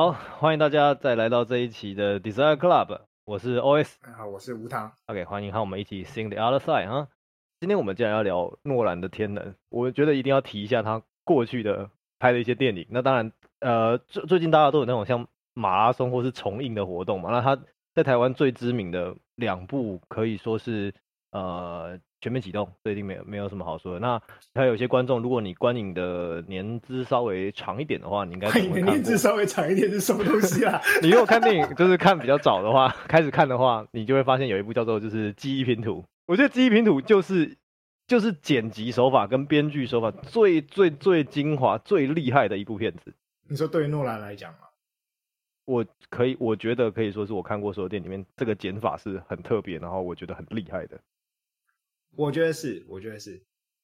[0.00, 4.90] 好，欢迎大家再来到这一期的 Desire Club，我是 OS，好，我是吴糖。
[5.04, 7.06] OK，欢迎和我们一起 Sing the Other Side 哈。
[7.60, 12.86] 今天我们既然要聊诺兰的《天能》，我觉得一定要提一下他过去的拍的一些电影。
[12.88, 17.30] 那当然，呃，最最近大家都有那种像马拉松或是重映的活动嘛。
[17.30, 17.62] 那他
[17.94, 20.94] 在台湾最知名的两部可以说是
[21.30, 21.98] 呃。
[22.22, 23.98] 全面启动，这一定没有没有什么好说的。
[23.98, 24.20] 那
[24.54, 30.78] 还有一些观众，如果你观影的年资稍微长一点的话，你应该观影的年资稍微长一点是什么东西啊？
[31.00, 36.04] 你如果看电影就是看比较早的话，开始看的话，你就会发现有一部叫做就是记忆拼图。
[36.26, 37.56] 我觉得记忆拼图就是
[38.06, 43.14] 就是剪辑手法跟编剧手法最最最精华、最厉害的一部片子。
[43.48, 44.58] 你说对于诺兰来讲吗？
[45.64, 51.00] 我可以，我觉得可以说是我看过所有电影里面这个剪法是很特别，然后我觉得很厉害的。
[52.16, 53.42] 我觉得是，我觉得是。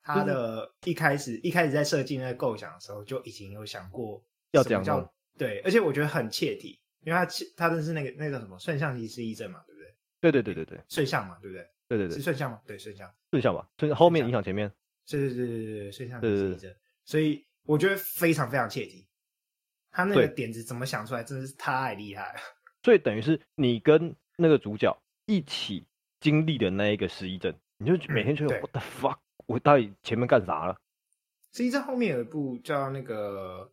[0.09, 7.27] 他的一开始、嗯、一开始在设计那个构想的时候就已经有想过要这样做，对，而且我觉得很切题，因为他
[7.57, 9.93] 他的是那个那个什么顺向提示忆症嘛，对不对？
[10.21, 11.69] 对对对对对，顺向嘛，对不对？
[11.89, 12.61] 对对对，是顺向吗？
[12.65, 14.71] 对，顺向，顺向吧，顺后面影响前面，
[15.09, 16.73] 对对对对对对，顺向提示忆症，
[17.05, 19.09] 所以我觉得非常非常切题，
[19.91, 22.39] 他那个点子怎么想出来，真的是太厉害了。
[22.85, 25.85] 所以等于是你跟那个主角一起
[26.21, 27.53] 经历的那一个失忆症。
[27.79, 30.77] 你就每天觉得 What the fuck，我到底前面干啥了？
[31.53, 33.71] 实际上后面有一部叫那个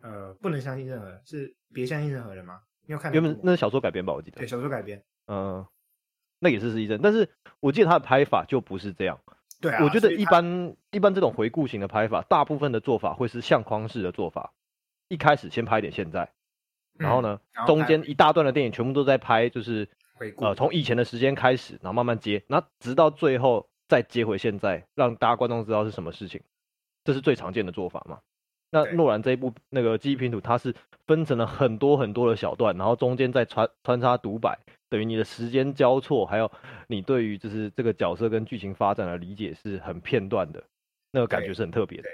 [0.00, 2.60] 呃，不能相信任何人，是别相信任何人吗？
[2.86, 3.12] 你有看？
[3.12, 4.38] 原本那是小说改编吧，我记得。
[4.38, 5.02] 对，小说改编。
[5.26, 5.66] 嗯，
[6.40, 7.28] 那也是失忆症，但是
[7.60, 9.20] 我记得他的拍法就不是这样。
[9.60, 9.84] 对啊。
[9.84, 14.52] 我觉得一般一般这种回顾型的拍法，大部分的做法会是相框式的做法，
[15.08, 16.32] 一开始先拍点现在，
[16.96, 19.88] 然后呢，嗯、中间一大段的电影全部都在拍，就是。
[20.38, 26.40] 呃，从以前的时间开始，然后慢慢接，然后直到最后再接回现在，让大家观众知道是什么事情，
[27.04, 28.18] 这是最常见的做法嘛。
[28.70, 30.74] 那诺兰这一部那个记忆拼图，它是
[31.06, 34.58] 分成了很多很多的小段，然后中间再穿穿插独白，
[34.90, 36.50] 等于你的时间交错，还有
[36.86, 40.62] 你对于就是这个角色跟剧情发展的理解是很片段的，
[41.12, 42.02] 那个感觉是很特别的。
[42.02, 42.12] 对，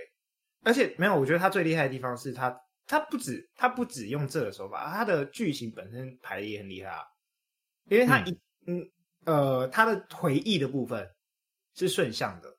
[0.62, 2.56] 而且没有，我觉得他最厉害的地方是他，
[2.86, 7.02] 他不止他不止用这个手法，他的剧情本身排的也很厉害啊。
[7.88, 8.30] 因为他一
[8.66, 8.90] 嗯，嗯
[9.24, 11.08] 呃，他的回忆的部分
[11.74, 12.56] 是顺向的，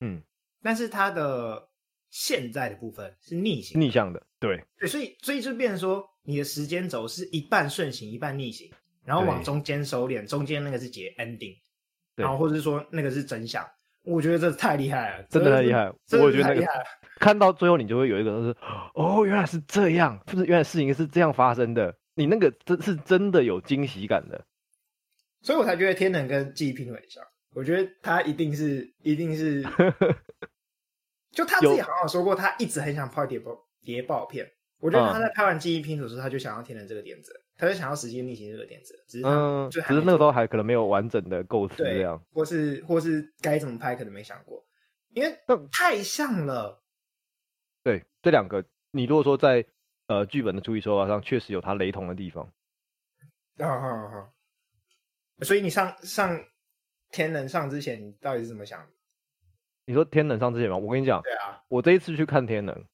[0.00, 0.22] 嗯，
[0.62, 1.68] 但是他的
[2.10, 4.62] 现在的部分是逆行逆向的，对。
[4.78, 8.70] 对，所以所以就变成说你的时间轴是一半顺行一半逆行，
[9.04, 11.56] 然后往中间收敛，中间那个是结 ending，
[12.14, 13.66] 然后或者是说那个是真相，
[14.02, 16.66] 我觉得这太厉害了，真的太厉害，我觉得那个
[17.18, 18.56] 看到最后你就会有一个就是
[18.94, 21.94] 哦，原来是这样，不是原来事情是这样发生的。
[22.18, 24.46] 你那个真是真的有惊喜感的，
[25.42, 27.22] 所以我才觉得天能跟记忆拼图很像。
[27.54, 29.62] 我觉得他一定是，一定是，
[31.30, 34.50] 就他自己好像说过，他一直很想拍谍报谍报片。
[34.78, 38.94] 我觉得他在拍完记忆拼图的时候，他就想要天能这个点子，他就想要时间逆行这个点子。
[39.06, 44.66] 只是嗯，只是那个时候还可能没有完整的构思这样，或是或是该怎么拍，可能没想过，
[45.12, 45.38] 因为
[45.70, 46.82] 太像了。
[47.82, 49.66] 对，这两个，你如果说在。
[50.08, 52.48] 呃，剧本的处理手法上确实有它雷同的地方。
[53.58, 54.30] 啊哈哈！
[55.42, 56.38] 所以你上上
[57.10, 58.86] 天能上之前，你到底是怎么想的？
[59.86, 60.76] 你说天能上之前吗？
[60.76, 62.84] 我跟你讲，对啊，我这一次去看天能，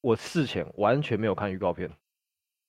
[0.00, 1.90] 我事前完全没有看预告片。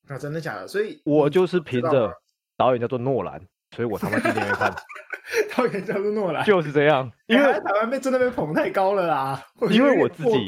[0.08, 0.68] 那、啊、真的假的？
[0.68, 2.14] 所以我就是凭着
[2.56, 3.42] 导演叫做诺兰，
[3.76, 4.74] 所以我他妈今天没看。
[5.58, 7.12] 导演叫做诺兰，就是这样。
[7.26, 9.46] 因为台湾被真的被捧太高了啦。
[9.72, 10.46] 因为我自己。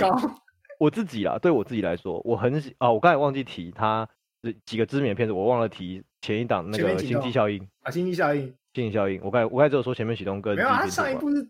[0.79, 2.89] 我自己啦，对我自己来说，我很喜啊。
[2.89, 4.07] 我刚才忘记提他
[4.65, 9.19] 几个知名的片子，我忘了提前一档那个《星际效应》啊，《星际效应》《星际效应》。
[9.23, 11.45] 我刚才我刚才只有说前面启动跟没有他，上一部是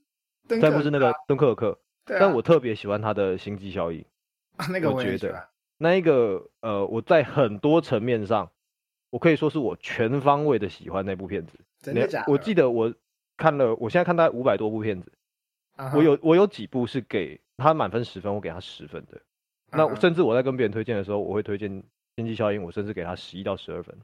[0.47, 3.99] 登再不是那个敦刻尔克，对啊，但我特别喜欢他的《星际效应》
[4.57, 5.47] 啊，那个我觉得
[5.77, 8.49] 那一个呃，我在很多层面上，
[9.11, 11.53] 我可以说是我全方位的喜欢那部片子。
[11.79, 12.31] 真的假的？
[12.31, 12.91] 我记得我
[13.37, 15.11] 看了，我现在看大概五百多部片子，
[15.75, 17.39] 啊、我有我有几部是给。
[17.59, 19.21] 他满分十分，我给他十分的。
[19.71, 21.69] 那甚至我在跟别人推荐的时候，我会推荐
[22.15, 23.95] 《星际效应》，我甚至给他十一到十二分。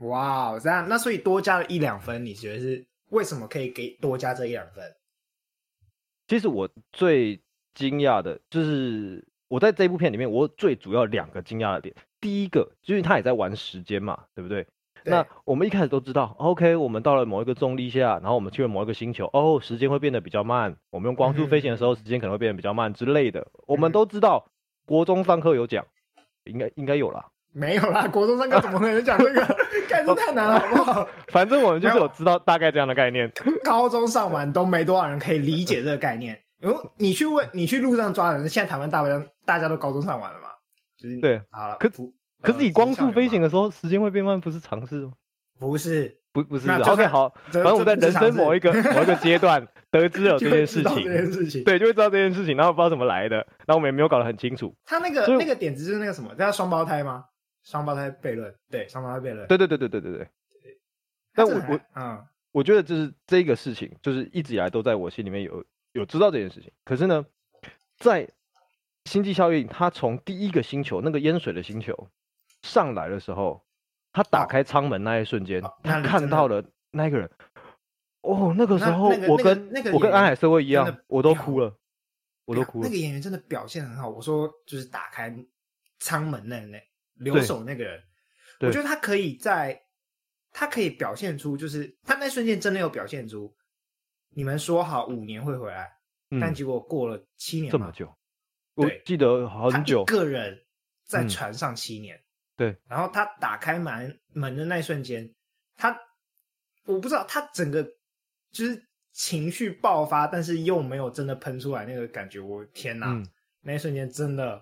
[0.00, 4.84] 哇，这样，那所以多加了一两分，你觉得是为什么可以给多加这一两分？
[6.28, 7.40] 其实我最
[7.74, 14.66] 惊讶的就是，我在这部片里面，我最主要两个惊讶的点，第一个就是他也在玩时间嘛，对不对？
[15.04, 20.76] 对，那我们一开始都知道，OK，我们到了某一个重力下，然后我们去了某一个星球，哦，时间会变得比较慢。
[20.90, 23.46] 我们用光速飞行的时候，时间可能会变得比较慢之类的。
[23.66, 24.46] 我们都知道，
[24.86, 25.84] 国中上课有讲，
[26.44, 27.26] 应该应该有啦。
[27.52, 29.40] 没有啦，国中上课怎么可能讲这个？
[29.90, 31.08] 概念太难了，好不好？
[31.28, 33.28] 反正我们就是有知道大概这样的概念。
[33.64, 36.40] 高中上完都没多少人可以理解这个概念。
[36.60, 40.48] 如你去问，你去路上抓人，现在台湾大部分大家都高中上完了嘛？
[40.96, 41.88] 就是对，好了，可
[42.40, 45.12] 可是你光速飞行的时候，时间会变慢，不是常识吗？
[45.58, 46.70] 不是，不不是。
[46.70, 54.74] OK，好，反正我们在人生某一个 某一个阶段得知了这件事情，这件事情，对，就会知道这件事情，然后不知道怎么来的，然后我们也没有搞得很清楚。
[54.84, 57.26] 他那个那个点子就是那个什么，叫双胞胎吗？
[57.62, 60.28] 双胞胎悖论，对，双胞胎悖论，对对对对对对对。
[61.34, 66.72] 但我我嗯，我觉得就是这个事情，就是一直以来都在我心里面有有知道这件事情。
[66.86, 67.24] 可是呢，
[67.98, 68.26] 在
[69.04, 72.08] 星际效应，它从第一个星球那个淹水的星球
[72.62, 73.64] 上来的时候。
[74.12, 76.60] 他打开舱门那一瞬间，哦、他看到了
[76.90, 77.30] 那个人。
[78.22, 81.72] 哦，那个时候我跟那个、那个、我跟安海社会一样，我都哭了，
[82.44, 82.88] 我都哭了。
[82.88, 84.08] 那个演员真的表现很好。
[84.10, 85.32] 我说就是打开
[86.00, 86.82] 舱门那那
[87.14, 88.02] 留守那个人，
[88.62, 89.80] 我觉得他可以在，
[90.50, 93.54] 他可以表现出，就是他那瞬间真的有表现出，
[94.30, 95.88] 你们说好五年会回来，
[96.30, 98.12] 嗯、但结果过了七年，这么久，
[98.74, 100.02] 我记得很久。
[100.02, 100.66] 一个人
[101.06, 102.20] 在船上七年。
[102.60, 105.34] 嗯对，然后他打开门门的那一瞬间，
[105.78, 105.98] 他
[106.84, 107.82] 我不知道他整个
[108.52, 112.38] 就是情绪爆发，但是又没有真的喷出来那个感觉。
[112.38, 113.26] 我天哪，嗯、
[113.62, 114.60] 那一瞬间真的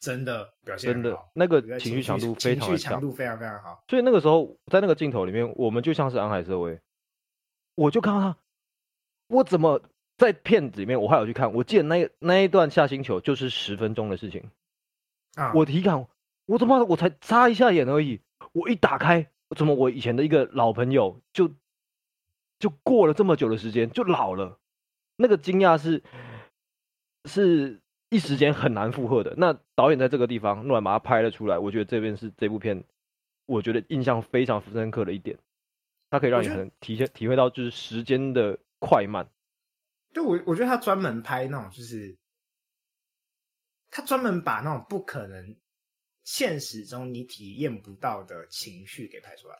[0.00, 3.84] 真的表现很好，那个情绪强度非常情绪强度非常非常好。
[3.86, 6.80] 所以那个时候在那个镜头里面，我们就像是安海瑟薇，
[7.76, 8.36] 我就看到他，
[9.28, 9.80] 我怎么
[10.16, 14.50] 在片子里面我还有去看，我记得那那一段下星球就是十分钟的事情
[15.36, 16.04] 啊，我体感。
[16.46, 18.20] 我他妈的，我才眨一下眼而已，
[18.52, 21.52] 我一打开，怎么我以前的一个老朋友就
[22.60, 24.60] 就过了这么久的时间就老了，
[25.16, 26.04] 那个惊讶是
[27.24, 29.34] 是一时间很难负荷的。
[29.36, 32.84] 那导演在这个地方，诺兰把它拍了出来，我觉得这边是这部片，
[33.46, 35.36] 我觉得印象非常深刻的一点，
[36.10, 39.28] 它可以让你很体现体会到就是时间的快慢。
[40.14, 42.16] 就我我觉得他专门拍那种，就是
[43.90, 45.56] 他专门把那种不可能。
[46.26, 49.56] 现实中你体验不到的情绪给拍出来，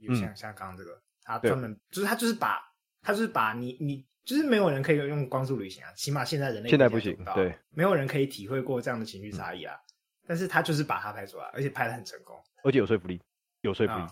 [0.00, 2.62] 就像像刚刚这个，他专门就是他就是把
[3.02, 9.78] 他就是把你你就是没有人可以用光速旅行啊，起码现在人类现在不行，对，没有人可以体会过这样的情绪差异啊。
[10.26, 13.20] 但是他就是把它拍出来，而且拍的很成功，而且有说服力，
[13.60, 14.06] 有说服力，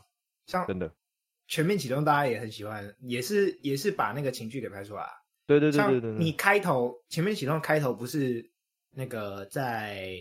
[0.44, 0.94] 像真的
[1.46, 5.08] 全面启动，大家也很喜欢，也是也是把那个情绪给拍出来。
[5.46, 8.52] 对对对对对，你开头全面启动开头不是
[8.90, 10.14] 那个在。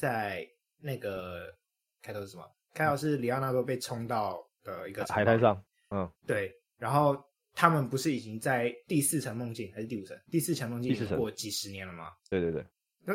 [0.00, 0.48] 在
[0.78, 1.54] 那个
[2.00, 2.50] 开头是什么？
[2.72, 6.50] 开头是里奥纳多被冲到的一个海滩上，嗯，对。
[6.78, 10.18] 然后他们不是已经在第四层梦境还是第五层？
[10.30, 12.12] 第四层梦境已经过几十年了吗？
[12.30, 12.64] 对对对。
[13.04, 13.14] 那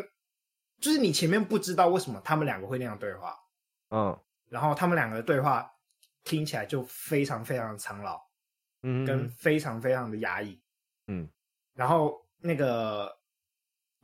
[0.79, 3.35] 就是你前面不知道为什么他们两个会那样对话，
[3.89, 4.15] 嗯。
[4.47, 5.67] 然后他们两个的对话
[6.23, 8.21] 听起来就非常非常的苍老，
[8.83, 10.61] 嗯，跟非常非常的压抑，
[11.07, 11.27] 嗯。
[11.73, 13.11] 然后那个。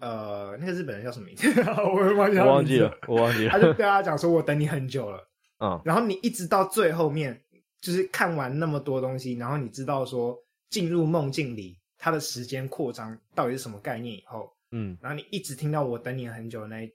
[0.02, 1.48] 呃，那个日本人叫什么名字？
[1.78, 3.52] 我忘记了，我忘记了，我忘记了。
[3.52, 5.26] 他就对他讲说：“我等你很久了。”
[5.64, 7.40] 嗯，然后你一直到最后面，
[7.80, 10.36] 就是看完那么多东西，然后你知道说
[10.72, 16.92] 进入梦境里，它的时间扩张到底是什么概念以后，嗯，然后你一直听到我等你很久的那一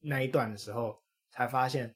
[0.00, 0.96] 那一段的时候，
[1.32, 1.92] 才发现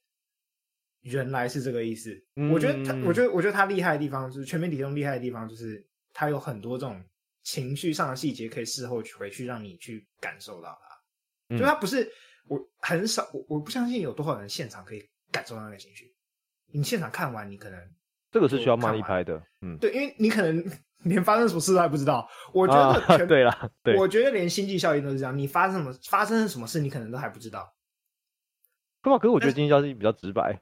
[1.03, 2.21] 原来是这个意思。
[2.35, 7.01] 嗯，我觉得他，我觉得，我觉得他厉害的地方就是全面启动厉害的地方就是他有很多这种。
[7.45, 10.77] 情绪上的细节可以事后回去让你去感受到
[11.49, 12.11] 它，就它不是
[12.49, 16.13] 我很少，我我不相信有多少人现场可以感受到那个情绪。
[16.73, 17.79] 你现场看完，你可能
[18.33, 20.65] 这个是需要慢一拍的，嗯，对，因为你可能
[21.05, 22.29] 连发生什么事都还不知道。
[22.53, 27.73] 我觉得对了，对，我觉得连星际效应都是这样，你发生什么发生什么事，你可能都还不知道。
[29.03, 29.19] 干嘛？
[29.19, 30.61] 可是我觉得星际效应比较直白。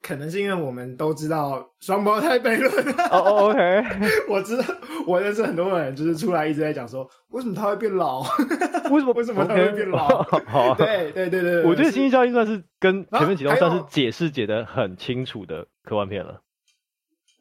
[0.00, 2.94] 可能是因为我们都知道双胞胎悖论。
[3.10, 3.58] 哦哦，OK，
[4.30, 4.64] 我知道，
[5.08, 8.20] 我认识很多人，就是出来一直在讲说，为什么他会变老？
[8.92, 9.12] 为什么？
[9.14, 10.22] 为什么他会变老？
[10.46, 16.42] 好，对对对对，我觉得《星际效应》算是跟前面几段算是解释解得很清楚的科幻片了。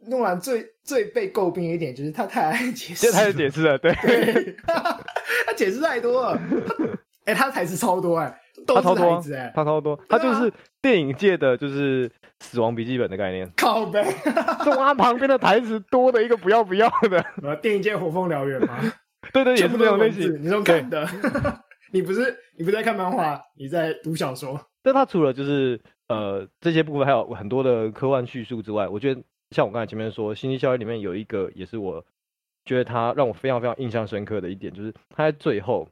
[0.07, 3.91] 诺兰最最被诟病的一点就是他太爱解释，太爱解释了，对，
[5.45, 6.39] 他解释太多了。
[7.25, 8.39] 哎，他台词超多哎。
[8.65, 9.21] 他超多，
[9.53, 12.09] 他超多，他就是电影界的就是
[12.39, 13.49] 《死亡笔记本》的概念。
[13.55, 14.03] 靠北，
[14.65, 17.55] 就他旁边的台词多的一个不要不要的。
[17.57, 18.79] 电影界火凤燎原吗？
[19.31, 20.33] 对对，也是这种类型。
[20.41, 21.07] 你这种看的，
[21.93, 24.59] 你不是你不在看漫画，你在读小说。
[24.83, 29.21] 但他除了就是呃这些部分，还有很多的科幻叙述之外，我觉得
[29.51, 32.03] 像我刚才前面说，《星际效应》里面有一个也是我
[32.65, 35.87] 觉得他让我非常非常印象深刻的一点，就是他在最后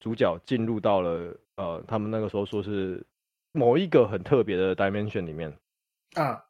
[0.00, 1.34] 主角进入到了。
[1.58, 3.04] 呃，他们那个时候说是
[3.52, 5.52] 某一个很特别的 dimension 里面
[6.14, 6.44] 啊。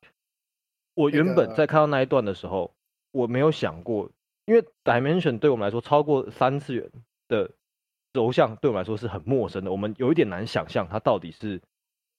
[0.95, 2.75] 我原本在看到那一段的时候，
[3.11, 4.11] 我没有想过，
[4.45, 6.91] 因为 dimension 对我们来说超过三次元
[7.27, 7.51] 的
[8.13, 11.59] 轴向对我们来说是很陌生的，我们有一点难想象它到底是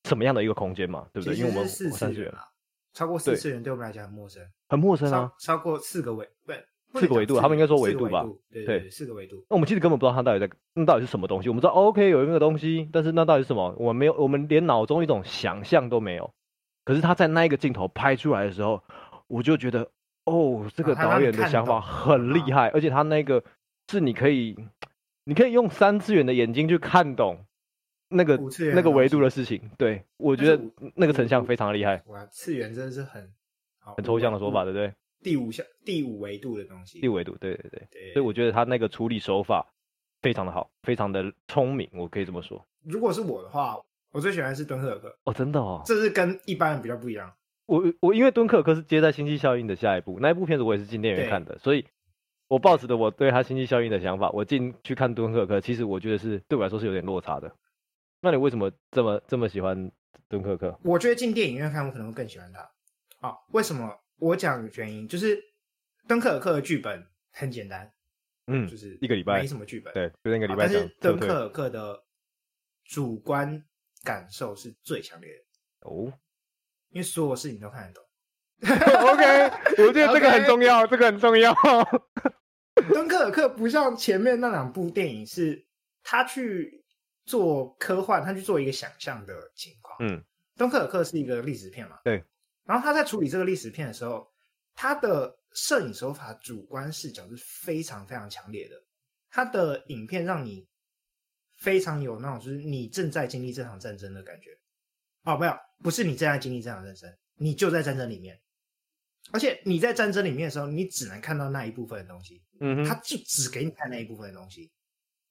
[0.05, 1.37] 什么样的一个空间嘛，对不对？
[1.37, 2.49] 因为我们四次元啊，
[2.93, 5.31] 超过四次元对我们来讲很陌生，很陌生啊。
[5.39, 6.53] 超过四个维，不，
[6.93, 8.25] 四个维度，他们应该说维度吧？
[8.51, 9.45] 对对，四个维度。
[9.49, 11.49] 那我们其实根本不知道它到底在，那到底是什么东西？
[11.49, 13.75] 我们知道 OK 有一个东西，但是那到底是什么？
[13.77, 16.31] 我们没有，我们连脑中一种想象都没有。
[16.85, 18.81] 可是他在那一个镜头拍出来的时候，
[19.27, 19.87] 我就觉得，
[20.25, 23.43] 哦，这个导演的想法很厉害，而且他那个
[23.91, 24.55] 是你可以，
[25.25, 27.45] 你可以用三次元的眼睛去看懂
[28.09, 28.39] 那个
[28.73, 29.69] 那个维度的事情。
[29.77, 30.63] 对，我觉得
[30.95, 32.01] 那个成像非常厉害。
[32.07, 33.31] 哇，次元真的是很
[33.95, 34.91] 很抽象的说法，对不对？
[35.21, 38.13] 第五项第五维度的东西，第五维度，对对对。
[38.13, 39.65] 所以我觉得他那个处理手法
[40.21, 42.65] 非常的好，非常的聪明，我可以这么说。
[42.83, 43.77] 如果是我的话。
[44.11, 47.31] 我最喜欢的是敦刻尔克哦，真的哦，这是跟一般人比较不一样。
[47.67, 51.85] 我我因为敦刻尔克是接在《星际效应》的下一部，那一部片子我也是进电影院看的，所以
[52.47, 57.53] 我抱持的我对他《星际效应》的想法，我进去看敦刻尔克，其实我觉得是对我来说是有点落差的。
[58.19, 59.91] 那你为什么这么这么喜欢
[60.27, 60.79] 敦刻尔克？
[60.83, 63.27] 我觉得进电影院看，我可能会更喜欢他。
[63.27, 63.95] 啊，为什么？
[64.19, 65.41] 我讲原因就是
[66.07, 67.91] 敦刻尔克的剧本很简单，
[68.47, 70.67] 嗯，就是一个礼拜没什么剧本，对，就那个礼拜。
[70.67, 72.03] 但是敦刻尔克的
[72.85, 73.63] 主观。
[74.01, 76.05] 感受是最强烈的哦，
[76.91, 78.01] 因为所有事情都看得懂。
[78.63, 81.53] OK，我觉得这个很重要.这个很重要。
[82.87, 85.67] 敦刻尔克不像前面那两部电影，是
[86.01, 86.81] 他去
[87.25, 89.97] 做科幻，他去做一个想象的情况。
[89.99, 90.23] 嗯，
[90.55, 91.99] 敦刻尔克是一个历史片嘛？
[92.05, 92.23] 对。
[92.69, 94.31] 然后他在处理这个历史片的时候，
[94.75, 98.75] 他的摄影手法主观视角是非常非常强烈的。
[99.31, 100.69] 他的影片让你。
[101.61, 104.57] 非常有那种，就是你正在经历这场战争的感觉。
[105.23, 108.39] 哦，没有，不是你正在经历这场战争，你就在战争里面。
[109.33, 112.41] 而且你在战争里面的时候，你只能看到那一部分的东西。
[112.61, 114.71] 嗯哼，他就只给你看那一部分的东西，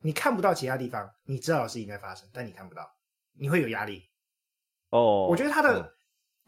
[0.03, 1.11] 你看不到其他地方。
[1.25, 2.87] 你知道的事情在发生，但你看不到，
[3.33, 4.07] 你会有压力。
[4.91, 5.93] 哦，我觉得他的，哦、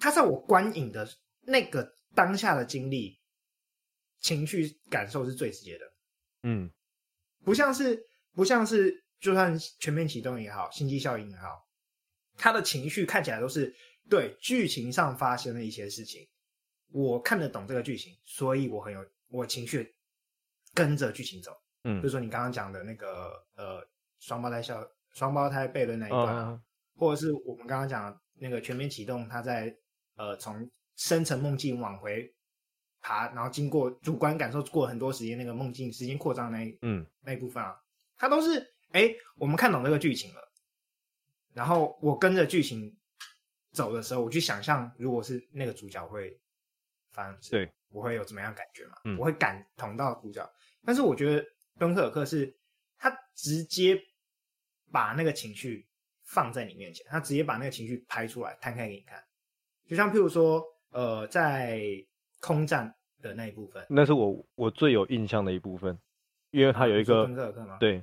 [0.01, 1.09] 他在我观影的
[1.43, 3.21] 那个当下的经历、
[4.19, 5.85] 情绪感受是最直接的。
[6.43, 6.69] 嗯，
[7.45, 9.05] 不像是，不像是。
[9.21, 11.69] 就算全面启动也好，星际效应也好，
[12.39, 13.77] 他的情绪看起来都是
[14.09, 16.27] 对剧情上发生的一些事情，
[16.91, 19.95] 我看得懂这个剧情，所以我很有我情绪
[20.73, 21.53] 跟着剧情走。
[21.85, 23.87] 嗯，比如说你刚刚讲的那个呃
[24.21, 26.59] 双胞胎笑双胞胎悖论那一段
[26.95, 29.77] 或者是我们刚刚讲的那个全面启动，他在
[30.21, 32.31] 呃从深层梦境往回
[33.01, 37.75] 爬，然后经过主观感受过很多时间那个梦境时间扩张那嗯那一部分啊，
[38.19, 38.75] 它都是。
[38.93, 40.53] 哎，我们看懂这个剧情了，
[41.53, 42.99] 然后我跟着剧情
[43.71, 46.37] 走的时候，我去想象，如果是那个主角会
[47.13, 48.97] 发生，对，我会有怎么样感觉嘛？
[49.05, 50.45] 嗯，我会感同到主角。
[50.85, 51.47] 但是我觉得
[51.79, 52.53] 敦刻尔克是
[52.99, 53.97] 他直接
[54.91, 55.87] 把那个情绪
[56.25, 59.25] 放在你面前，他直接把那个情绪拍出来，摊开给你看。
[59.91, 61.83] 就像譬如说，呃，在
[62.41, 65.99] 空战的那一部分，那是我我最有印象的一部分，
[66.53, 67.77] 因为他有一个敦刻尔克吗？
[67.81, 68.03] 对。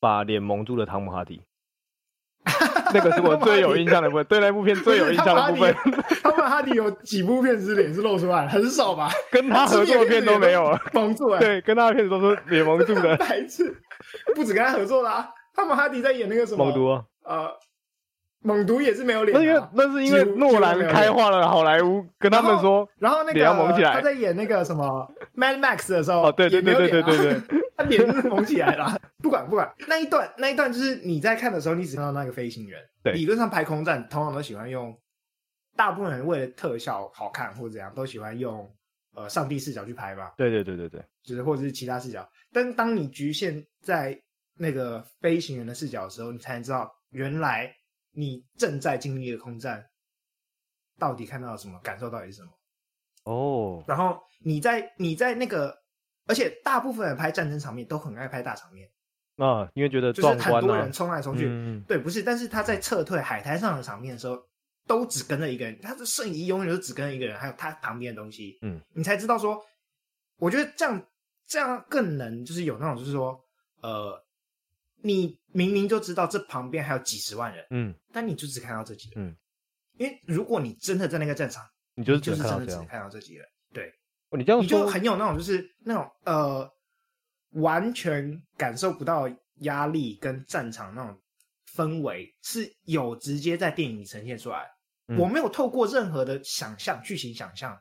[0.00, 1.42] 把脸蒙住的汤姆哈迪，
[2.94, 5.74] 那个是我最有印象的部分，对那部片最有印象的部分。
[6.22, 9.10] 汤姆哈迪有几部片子脸是露出来，很少吧？
[9.32, 11.40] 跟他合作的片都没有 了，蒙住哎。
[11.40, 13.16] 对，跟他的片子都是脸蒙住的。
[13.18, 13.76] 白痴，
[14.36, 16.66] 不止跟他合作啦，汤姆哈迪在演那个什么？
[16.66, 17.04] 蒙毒啊。
[17.24, 17.50] 呃。
[18.48, 23.44] 猛毒也是没有脸，那因为那是因为诺兰开化了好莱坞，跟他们说，然后那个
[23.84, 28.98] 他在演那个什么 Mad Max 的时候，哦对对对对对对对，他脸是蒙起来了。
[29.22, 32.80] 不管不管，那一段那一段就是你在看的时候，你只看到那个飞行员。
[33.02, 34.96] 对，理论上拍空战通常都喜欢用，
[35.76, 38.66] 大部分人为了特效好看或者怎样，都喜欢用
[39.14, 40.32] 呃上帝视角去拍吧。
[40.38, 42.26] 对对对对对，就是或者是其他视角。
[42.52, 44.18] 但当你局限在
[44.56, 47.70] 那个飞行员的视角的时候，你才能知道原来。
[48.12, 49.84] 你正在经历的空战，
[50.98, 51.78] 到底看到了什么？
[51.80, 52.50] 感受到底是什么？
[53.24, 53.78] 哦。
[53.78, 53.88] Oh.
[53.88, 55.76] 然后你在你在那个，
[56.26, 58.88] 而且大部分人拍战争场面都很爱拍大场面
[59.36, 61.46] 啊，uh, 因为觉得就是很多人冲来冲去。
[61.46, 64.36] 嗯、对，不是，但是他在撤退海滩上的场面的时候，
[64.86, 68.58] 都只跟着一个人，他的瞬移永远都只跟着一个人，还有他旁边的东西。
[68.62, 69.62] 嗯，你才知道说，
[70.38, 71.06] 我觉得这样
[71.46, 73.38] 这样更能就是有那种就是说，
[73.82, 74.24] 呃。
[75.00, 79.36] 你明明就知道这旁边还有几十万人，嗯，但你就只看到这几个人，嗯，
[79.96, 81.64] 因为如果你真的在那个战场，
[81.94, 83.92] 你就是真的只看到这几个人，对，
[84.36, 86.68] 你这样，你就很有那种就是那种呃，
[87.50, 91.16] 完全感受不到压力跟战场那种
[91.72, 94.66] 氛围是有直接在电影里呈现出来，
[95.06, 97.80] 嗯，我没有透过任何的想象剧情想象，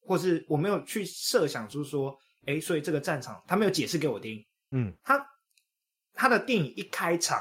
[0.00, 5.20] 或是我没有去设想出说，哎，所以这个战场他没有解释给我听，嗯，他。
[6.16, 7.40] 他的电影一开场，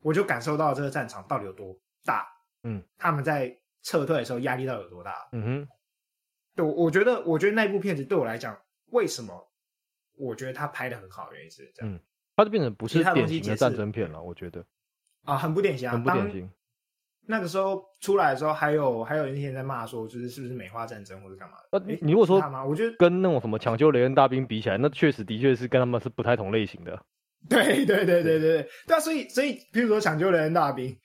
[0.00, 2.26] 我就感受到这个战场到底有多大，
[2.62, 5.28] 嗯，他们在撤退的时候压力到底有多大？
[5.32, 5.68] 嗯哼，
[6.54, 8.56] 对，我觉得，我觉得那部片子对我来讲，
[8.92, 9.52] 为什么
[10.16, 12.00] 我觉得他拍的很好的原因是这样，嗯，
[12.36, 14.64] 他就变成不是典型的战争片了，我觉得
[15.24, 16.50] 啊，很不典型啊，很不典型。
[17.24, 21.78] 那个时候出来的时候，还有还有一些人在骂说，就是是不是美化战争或者干嘛的？
[21.78, 27.00] 呃，你如果说我觉得跟那种什么抢救雷恩大兵比起来，那确实的确是跟他们是不太同类型的。
[27.48, 28.96] 对对对对对对，对。
[28.96, 30.96] 啊，所以所以，比如说抢救雷恩大兵，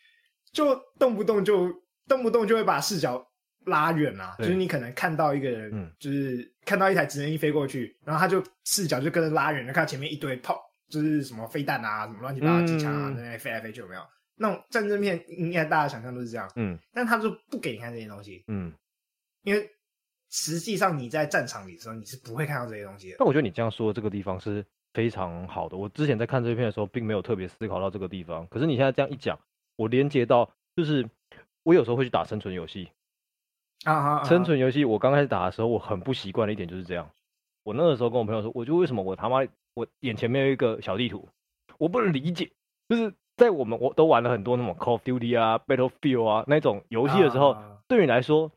[0.51, 1.69] 就动不动就
[2.07, 3.25] 动不动就会把视角
[3.65, 14.01] 拉远啊，就是你可能看到一个人，嗯，就是看到一台直升机飞过去，然后他就视角就跟着拉远，就看到前面一堆炮，就是什么飞弹啊，什么乱七八糟机枪啊，在那飞来飞去，有没有？
[14.39, 18.71] 那种战争片应该大家想象都是这样，嗯，但他就不给你看这些东西，嗯，
[19.41, 19.67] 因为
[20.29, 23.15] 实际上你在战场里的时候，你是不会看到这些东西的。
[23.17, 24.63] 但我觉得你这样说的这个地方是
[24.97, 25.77] 非常好的。
[25.77, 28.47] 我之前在看这片的时候，并没有特别思考到这个地方。
[28.47, 29.37] 可是你现在这样一讲，
[29.75, 31.07] 我连接到就是
[31.61, 32.89] 我有时候会去打生存游戏
[33.85, 37.07] 啊，啊，啊，生存游戏我刚开始打的时候，我很不习惯的一点就是这样。
[37.63, 41.29] 我那个时候跟我朋友说，我就为什么我他妈我眼前没有一个小地图，
[41.77, 42.49] 我不能理解，
[42.89, 43.13] 就是。
[43.37, 48.51] 在我们我都玩了很多那种 Call of Duty 啊、Battlefield 啊那种游戏的时候，啊、对你来说，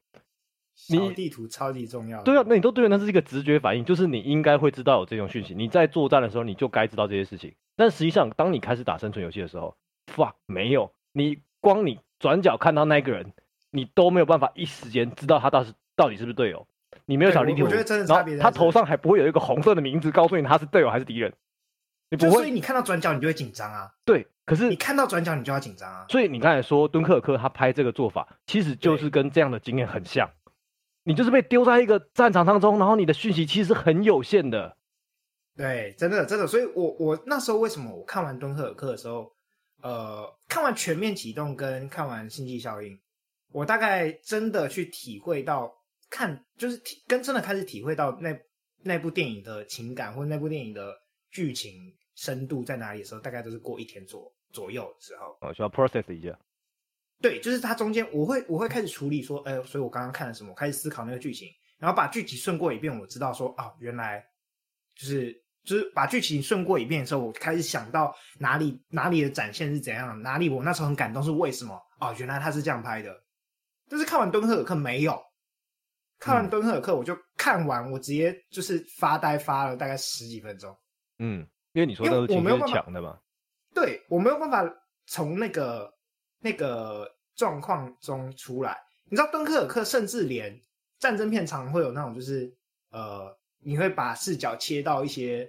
[0.81, 2.23] 小地图超级重要。
[2.23, 5.55] 对啊，那你都对，那是一个直觉反应，就是你应该会知道有这种讯息。
[5.55, 7.55] 你在作战的时候，你就该知道这些事情。
[7.77, 9.77] 但实际上，当你开始打生存游戏的时候
[10.15, 13.33] ，fuck，没有，你光你转角看到那个人，
[13.71, 16.67] 你都没有办法一时间知道他到是到底是不是队友。
[17.05, 18.39] 你没有小地图，我觉得真的差别。
[18.39, 21.33] 他头上还不会有一个红色的名字告诉你他是队友还是敌人。
[22.09, 23.93] 你不会，所以你看到转角你就会紧张啊。
[24.05, 24.27] 对。
[24.47, 26.05] 可是你看到转角，你就要紧张啊！
[26.09, 30.29] 所以你刚才说敦刻尔克他拍这个做法，其实就是跟这样的经验很像。
[31.03, 34.77] 你就是被丢在一个战场当中，然后你的讯息其实很有限的。
[35.57, 36.47] 对，真的真的。
[36.47, 39.31] 所以我我那时候为什么我看完敦刻尔克的时候，
[39.83, 42.99] 呃，看完全面启动跟看完星际效应，
[43.53, 45.75] 我大概真的去体会到
[46.09, 48.39] 看，就是体跟真的开始体会到那
[48.83, 50.95] 那部电影的情感或者那部电影的
[51.31, 56.39] 剧情深度在哪里的时候，大概都是过一天左左右的时候，哦，需要 process 一下。
[57.21, 64.25] 对，就是它中间，我会我会开始处理说，哎，所以我刚刚看了什么，我开始思考那个剧情，然后把剧情顺过一遍，我知道说，哦，原来
[64.97, 65.33] 就是
[65.65, 71.79] 就是把剧情顺过一遍的时候，我开始想到哪里哪里的展现是怎样，哪里我那时候很感动是为什么？
[72.01, 73.15] 哦，原来他是这样拍的。
[73.89, 75.21] 但是看完敦刻尔克没有，
[76.19, 80.77] 看完敦刻尔克我就看完，我直接就是发呆发了大概十几分钟。
[81.19, 81.47] 嗯。
[81.73, 83.17] 因为你说的是强的嘛，
[83.73, 84.69] 对，我没有办法
[85.07, 85.89] 从那个
[86.41, 88.77] 那个状况中出来。
[89.05, 90.61] 你知道，敦刻尔克甚至连
[90.99, 92.53] 战争片常会有那种，就是
[92.91, 95.49] 呃，你会把视角切到一些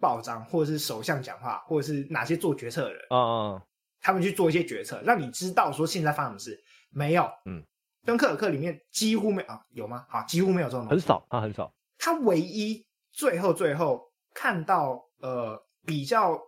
[0.00, 3.62] 报章，或者是首相讲话，或者是哪些做决策的人，嗯嗯，
[4.00, 6.64] 他们去做一些决策，让你知道说现在发生什么事。
[6.90, 7.62] 没有，嗯，
[8.04, 10.06] 敦刻尔克里面几乎没啊，有吗？
[10.08, 11.72] 好，几乎没有这种，很少，他很少。
[11.98, 15.04] 他唯一最后最后看到。
[15.20, 16.40] 呃，比较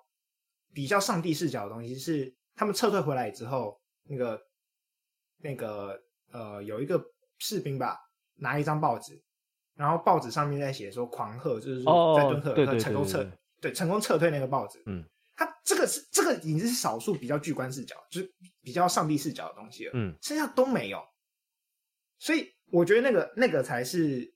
[0.73, 4.41] 比较上帝视角的东西是他们撤退回来之后，那个
[5.39, 6.01] 那个
[6.33, 7.03] 呃，有一个
[7.39, 7.99] 士兵吧，
[8.37, 9.21] 拿一张报纸，
[9.75, 14.83] 然后报纸上面在写说狂贺，就是说在敦刻尔克成功撤，哦、对，成功撤退那个报纸。
[14.87, 15.05] 嗯，
[15.37, 18.33] 他这个是这个已经是少数比较巨观视角，就是
[18.63, 19.93] 比较上帝视角的东西了。
[19.95, 21.03] 嗯，剩下都没有，
[22.19, 24.35] 所以我觉得那个那个才是。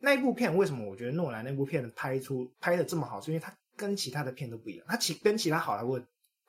[0.00, 3.18] 那一部片为什么我觉得诺兰那部片拍出拍的这么好？
[3.22, 5.98] 是因为它跟其他的片都不一样，它其跟其他好莱坞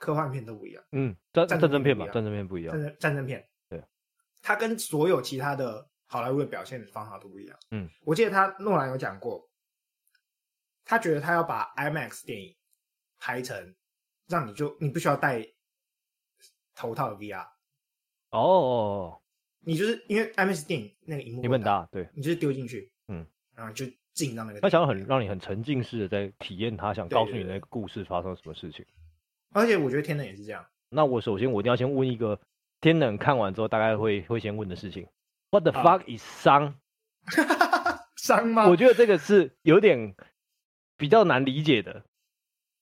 [0.06, 0.84] 科幻片都不一样。
[0.92, 2.72] 嗯，战战争片吧，战争片不一样。
[2.72, 3.84] 战争战争片，对，
[4.44, 7.58] 它跟所有其他的好莱坞的表现的方法都不一样。
[7.72, 9.50] 嗯，我记得他诺兰有讲过，
[10.86, 12.56] 他觉得他要把 IMAX 电影
[13.18, 13.76] 拍成
[14.28, 15.44] 让你就你不需要戴
[16.76, 17.48] 头套的 VR。
[18.30, 19.22] 哦，哦,哦
[19.62, 22.92] 你就是因为 IMAX 电影那个荧幕很大，对，你就是丢进去。
[23.08, 28.86] 嗯然后就进到那个，他想要很让你很沉浸式的在体验他想告诉你的那个故事发生了什么事情。
[29.56, 30.66] 而且我觉得天冷也是这样。
[30.90, 32.38] 那我首先我一定要先问一个
[32.82, 35.08] 天冷看完之后大概会会先问的事情
[35.50, 36.76] ：What the fuck is 伤？
[38.18, 38.68] 伤吗？
[38.68, 40.14] 我觉得这个是有点
[40.98, 42.04] 比较难理解的。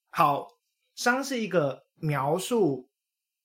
[0.09, 0.47] 好，
[0.95, 2.89] 伤是一个描述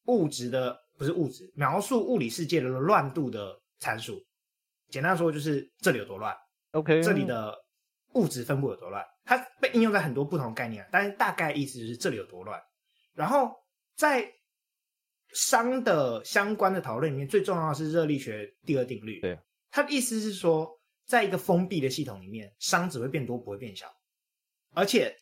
[0.07, 4.25] 物质的，不是物质，描述物理世界的乱度的参数。
[4.89, 6.35] 简单说就是这里有多乱。
[6.73, 7.55] OK，这里的
[8.15, 9.05] 物质分布有多乱？
[9.25, 12.59] 它被应用在很多不同的概念，但是大概意思就是这里有多乱。
[13.19, 13.53] 然后
[13.97, 14.33] 在
[15.35, 19.21] 熵的相关的讨论里面，最重要的是热力学第二定律。
[19.21, 19.37] 对，
[19.73, 23.93] 它的意思是说，在一个封闭的系统里面，熵只会变多，不会变小。
[24.73, 25.13] 而且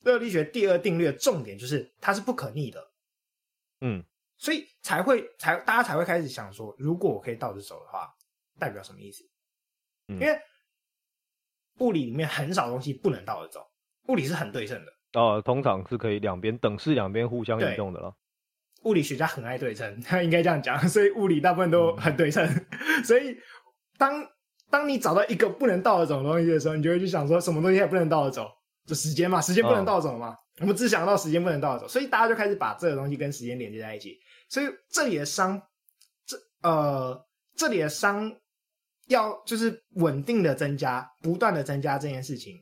[0.00, 2.92] 热力学第二定律的重点就是它是不可逆的。
[3.80, 4.04] 嗯，
[4.36, 8.14] 所以才会才大家才会开始想说，如果我可以倒着走的话，
[8.58, 9.24] 代表什么意思？
[10.08, 10.38] 嗯、因为
[11.78, 13.66] 物理里面很少东西不能倒着走，
[14.08, 14.92] 物理是很对称的。
[15.14, 18.14] 哦，通常是可以两边等式两边互相移动的了。
[18.84, 22.46] 物理学家很爱对称，他 应该这样讲，所以物理大部分都很对称。
[22.46, 23.36] 嗯、 所以
[23.98, 24.26] 当
[24.70, 28.48] 当你找到一个不能倒着走的东西的时候，你就会去想说，什么东西也不能倒着走？
[28.86, 30.28] 就时间嘛，时间不能倒着走嘛。
[30.28, 34.18] 哦、我们只想到时间不能倒着走，所以大家就开始把这个东西跟时间连接在一起。
[34.48, 35.60] 所以这里的熵，
[36.26, 38.34] 这呃，这里的熵
[39.08, 42.56] 要就是稳定的增加，不断的增加这件事情，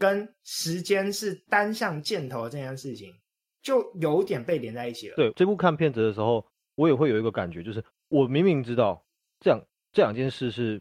[0.00, 3.14] 跟时间是单向箭头的这件事情，
[3.60, 5.14] 就有点被连在一起了。
[5.14, 9.04] 对，这部看片子的时候，我也会有一个感觉，就是我明明知道
[9.40, 10.80] 这两这两件事是，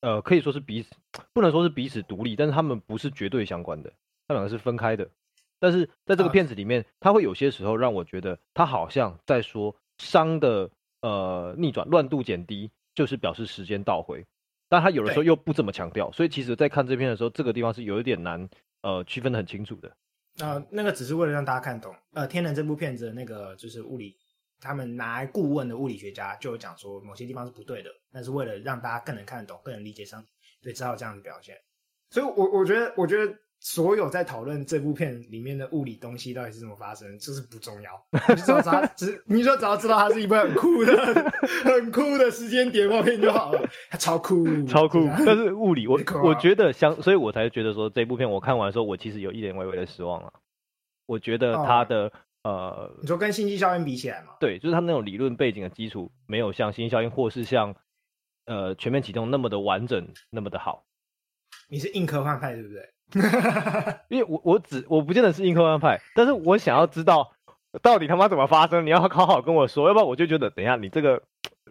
[0.00, 0.90] 呃，可以说是彼此
[1.34, 3.92] 不能说是彼此独立，但是他们不是绝对相关的，
[4.26, 5.06] 他两个是分开的。
[5.58, 10.70] 但是在这个片子里面，他会有些时候让我觉得他好像在说熵的
[11.02, 14.24] 呃逆转乱度减低，就是表示时间倒回，
[14.68, 18.48] 但他有的时候又不怎么强调，所以其实，在看这篇的时候，这个地方是有一点难
[18.82, 19.96] 呃区分的很清楚的。
[20.38, 21.94] 呃，那个只是为了让大家看懂。
[22.12, 24.16] 呃，《天能》这部片子的那个就是物理，
[24.60, 30.24] 他们拿来顾问的物理学家就有讲说某些地方是不对的，但是为了让大家更能看得懂、更能理解上，
[30.62, 31.56] 对，只好这样的表现。
[32.10, 33.34] 所以我，我我觉得，我觉得。
[33.60, 37.90] 所有在讨论这部片里面的物理东西到底是怎么发生，就是不重要。
[38.28, 40.96] 你 只要它只，你说只要知道它是一部很酷的、
[41.64, 43.68] 很酷的时间谍画片就好了。
[43.90, 45.08] 它超酷，超酷。
[45.26, 50.32] 但是物理，我 我觉得相，所以我才觉得说这部片我看完的时候，我其实有一点微微的失望了。
[51.06, 54.34] 我觉得它的、哦、呃，你说跟星际效应比起来嘛？
[54.38, 57.74] 对，就是它那种理论背景的基础没有像星际效应或是像
[58.44, 60.84] 呃全面启动那么的完整，那么的好。
[61.68, 62.88] 你是硬科幻派对不对？
[64.08, 67.32] 因为我我只我不见得是硬科幻派，但是我想要知道
[67.82, 71.22] 到底他妈怎么发生，你要好好跟我说，要不然我就觉得等一下你这个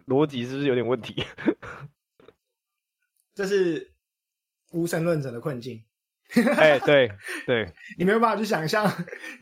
[0.06, 1.24] 逻辑是不是有点问题？
[3.34, 3.92] 这是
[4.72, 5.84] 无神论者的困境。
[6.34, 7.12] 哎、欸，对
[7.46, 8.90] 对，你没有办法去想象，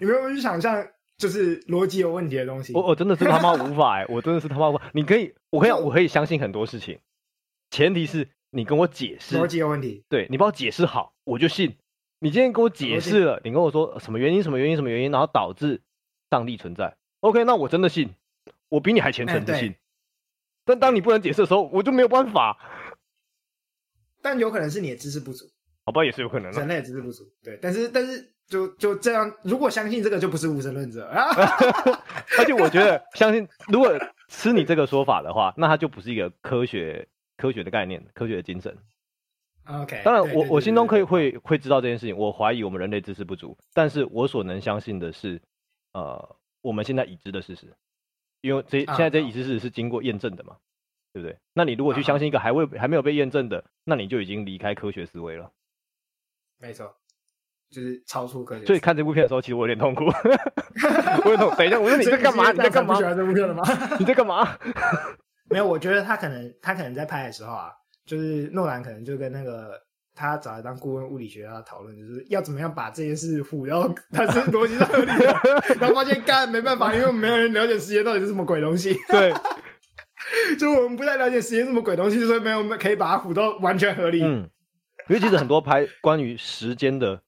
[0.00, 2.74] 你没有办法去想象，就是逻辑有问题的东西。
[2.74, 4.90] 我我真的是他妈无法哎， 我真的是他妈无法。
[4.92, 6.98] 你可以，我可以，我可以相信很多事情，
[7.70, 11.76] 前提是你跟我解释逻辑有问题，对你帮我解释好，我就信。
[12.24, 14.42] 你今天跟我解释了，你跟我说什么原因？
[14.42, 14.76] 什么原因？
[14.76, 15.12] 什么原因？
[15.12, 15.82] 然后导致
[16.30, 18.14] 上帝存在？OK，那我真的信，
[18.70, 19.74] 我比你还虔诚的信。
[20.64, 22.56] 但当你不能解释的时候，我就没有办法。
[24.22, 25.44] 但有可能是你的知识不足，
[25.84, 26.58] 好吧，也是有可能的。
[26.60, 27.58] 人类的知识不足，对。
[27.60, 31.28] 但是，但是就就这样，如果相信这个，就不是无神论者啊。
[32.38, 33.92] 而且，我觉得相信，如果
[34.28, 37.06] 吃你这个说法的话，那它就不是一个科学
[37.36, 38.74] 科学的概念，科学的精神。
[39.66, 42.16] OK，当然我，我我心中可以会会知道这件事情。
[42.16, 45.40] 我怀疑我们人类知识不足，但是我所能相信的是，
[45.94, 47.74] 呃，我们现在已知的事实，
[48.42, 50.56] 因为这现在这已知事实是经过验证的嘛，
[51.14, 51.38] 对不对？
[51.54, 55.50] 那你如果去相信一个还未还没有被验证的，那你就已经离开科学思维了。
[56.58, 56.94] 没错，
[57.70, 58.66] 就是超出科学。
[58.66, 60.04] 所以看这部片的时候，其实我有点痛苦。
[61.24, 61.56] 我有点痛。
[61.56, 62.52] 等一下，我说你在干嘛？
[62.52, 62.94] 你在干嘛？
[62.94, 63.62] 不喜欢这部片了吗？
[63.98, 64.58] 你在干嘛？
[65.48, 67.72] 没有，我觉得他可能他可能在拍的时候啊。
[68.06, 69.80] 就是诺兰可能就跟那个
[70.14, 75.40] 他找来当顾问物理学家讨论，就是要怎么样把这件事唬到他是逻辑上合理的，
[75.80, 78.94] 然后发现干没办法，因为没有人了解时间到底是什么鬼东西。
[79.08, 79.32] 对，
[80.58, 84.22] 就我们不太了解时间是什么鬼东西，所以没有可以把它唬到完全合理。
[84.22, 84.48] 嗯，
[85.08, 87.20] 因为其实很多拍关于时间的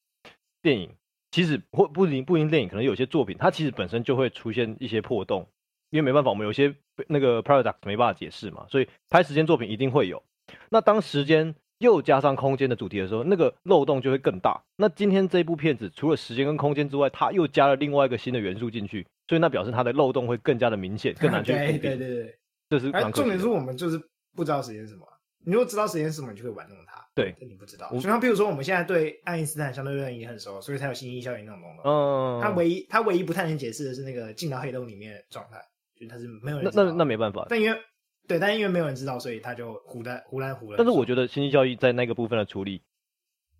[0.62, 0.94] 电影，
[1.30, 5.48] 其实或不一定不一定电影，可能有些作品它其实本身就会出现一些破洞，
[5.90, 6.72] 因为没办法，我们有些
[7.08, 10.22] 那个 paradox 没办法解释嘛，所以拍时间作品一定会有。
[10.70, 14.62] 那当时间又加上空间的主题的时候，那个漏洞就会更大。
[14.76, 22.38] 那今天这部片子除了时间跟空间之外，它又加了另外一个新的元素进去，所以那表示它的漏洞会更加的明显，更难去 对对对对，
[22.70, 22.90] 这是。
[22.90, 24.00] 哎，重点是我们就是
[24.34, 25.06] 不知道时间是什么。
[25.44, 27.04] 你如果知道时间是什么，你就会玩弄它。
[27.14, 27.88] 对，你不知道。
[27.92, 31.80] 就像比如说，我们现在对爱因斯坦相对论也很熟，所以才有星际效应那种东西。
[31.84, 32.40] 嗯。
[32.42, 35.60] 他唯一他唯一不太能解释的是那个进到黑洞里面的状态，
[35.94, 36.70] 就是他是没有人。
[36.74, 37.46] 那那那没办法。
[37.48, 37.78] 但因为。
[38.26, 40.76] 对，但因为没有人知道，所以他就胡来胡来胡来。
[40.76, 42.82] 但是我觉得星际效应在那个部分的处理，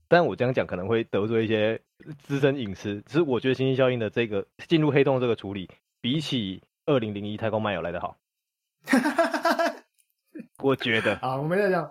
[0.09, 1.81] 但我这样讲可能会得罪一些
[2.19, 3.01] 资深影视。
[3.03, 8.17] 只是我觉得星际效应的这个进入黑洞这个处理，比起二零零一太空漫游来得好。
[10.63, 11.91] 我觉得啊，我们在讲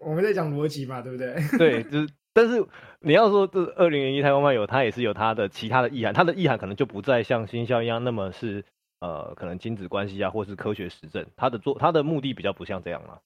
[0.00, 1.34] 我们在讲逻辑嘛，对不对？
[1.58, 2.64] 对，就是，但是
[3.00, 8.64] 你要说这二零零一太空漫游，它也是有它的其他的意涵，它的意涵可能就不再像星际效应一样那么是。
[9.00, 13.22] 呃，可能亲子关系啊，或是科学实证，他的做他的目的比较不像这样了。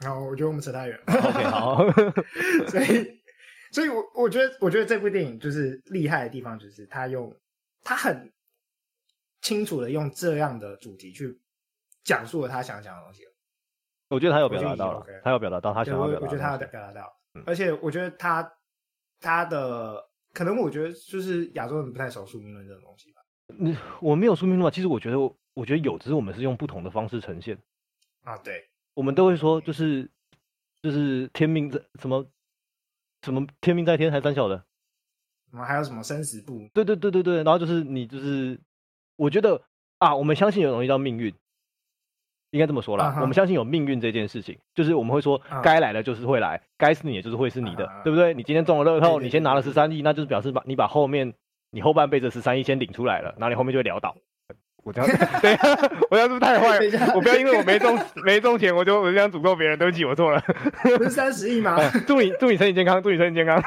[0.00, 1.00] 好，我觉得我们扯太远。
[1.06, 1.84] OK，好。
[2.68, 3.22] 所以，
[3.70, 7.34] 所以我我觉得，我觉得这部电影就是厉害的地方，就是他用
[7.82, 8.32] 他很
[9.40, 11.40] 清楚的用这样的主题去
[12.04, 13.22] 讲述了他想讲的东西。
[14.08, 16.26] 我觉得他有表达到了、他有表达到他想要表达。
[16.26, 18.52] 我觉得他有表达到，嗯、而且我觉得他
[19.20, 20.02] 他的
[20.34, 23.21] 可能，我觉得就是亚洲人不太熟宿命论这种东西吧。
[23.58, 25.18] 你 我没有宿命论，其实我觉得
[25.54, 27.58] 我觉得有，只是我们是用不同的方式呈现。
[28.24, 30.08] 啊，对，我们都会说就是
[30.82, 32.26] 就是天命在什么
[33.22, 34.64] 什么天命在天还三小的，
[35.50, 36.68] 我们还有什么生死簿？
[36.72, 38.60] 对对对对对，然后就是你就是
[39.16, 39.62] 我觉得
[39.98, 41.34] 啊，我们相信有东西叫命运。
[42.52, 43.20] 应该这么说啦，uh huh.
[43.22, 47.00] 我们相信有命运这件事情，就是我们会说，该来的就是会来，该、uh huh.
[47.00, 48.02] 是你的就是会是你的，uh huh.
[48.02, 48.34] 对不对？
[48.34, 51.32] 你今天中了乐透，你先拿了十三亿，那就是表示把你把后面
[51.72, 54.14] 你后半辈子十三亿先领出来了，然后你后面就会潦倒。
[54.84, 55.08] 我这样，
[55.40, 55.56] 对，
[56.10, 57.12] 我这样是不是太坏了？
[57.14, 60.40] 我不要因为我没中没中钱，我就我就这样诅咒别人，对不起，我错了。
[60.98, 61.76] 不是三十亿吗？
[62.06, 63.62] 祝你祝你身体健康，祝你身体健康，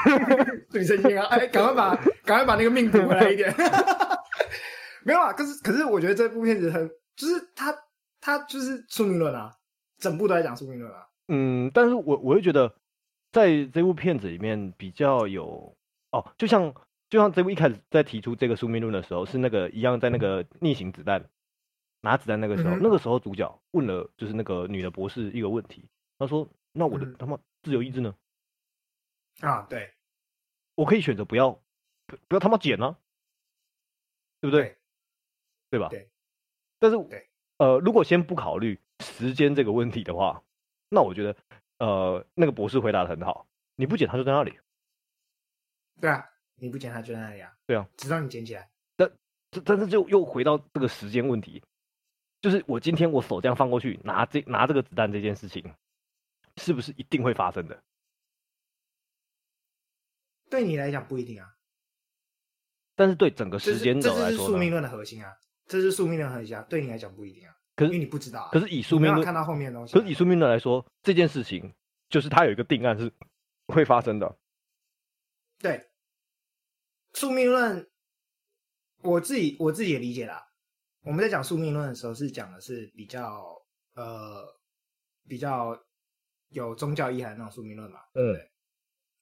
[0.70, 1.26] 祝你身体健康。
[1.32, 3.54] 哎，赶快把赶快把那个命补回来一点。
[5.04, 7.76] 没有啊，可是可是我觉得这部片子很，就是他。
[8.22, 9.54] 他就是宿命论啊，
[10.00, 11.06] 整部都在讲宿命论啊。
[11.28, 12.74] 嗯，但是我我会觉得，
[13.32, 15.72] 在这部片子里面比较有
[16.10, 16.74] 哦，就像
[17.10, 21.30] 就像这部一开始在提出这个宿命论的时候，是那个一样在那个逆行子弹
[22.02, 25.88] 拿子弹那个时候，嗯、那个时候主角问了就是那个女的博士一个问题，
[26.18, 28.15] 他说：“那我的、嗯、他妈自由意志呢？”
[29.41, 29.94] 啊，对，
[30.76, 31.52] 我可以选择不要
[32.28, 32.98] 不要他妈剪呢，
[34.39, 34.63] 对不对？
[34.63, 34.78] 对，
[35.72, 35.89] 对吧？
[35.89, 36.10] 对，
[36.80, 37.30] 但是对。
[37.58, 40.44] 呃，如果先不考虑时间这个问题的话，
[40.89, 41.36] 那我觉得，
[41.78, 43.48] 呃，那个博士回答的很好。
[43.78, 44.60] 你不剪他就在那里。
[46.02, 47.54] 对啊，你不捡，它就在那里啊。
[47.65, 48.70] 对啊，直到你捡起来。
[48.96, 49.12] 但
[49.52, 51.62] 这但是就又回到这个时间问题，
[52.41, 55.74] 就是我今天我手这样放过去拿这拿这个子弹这件事情，
[56.58, 57.84] 是不是一定会发生的？
[60.50, 61.52] 对你来讲不一定啊。
[62.96, 65.36] 但是对整个时间轴来说，这是宿命论的核心啊。
[65.68, 67.54] 这是宿命论核心啊，对你来讲不一定啊。
[67.76, 68.50] 可是因为你不知道、啊。
[68.52, 71.74] 可是以宿命论看到后面的东西，可是以宿命论来说，这件事情
[72.08, 73.12] 就是它有一个定案是
[73.68, 74.38] 会发生的。
[75.58, 75.86] 对，
[77.15, 77.89] 宿命论，
[79.01, 80.45] 我自己我自己也理解啦。
[81.01, 83.56] 我们在讲宿命论的时候，是讲的是比较
[83.93, 84.45] 呃
[85.28, 85.82] 比较
[86.49, 88.01] 有宗教意涵的那种宿命论嘛。
[88.13, 88.36] 嗯。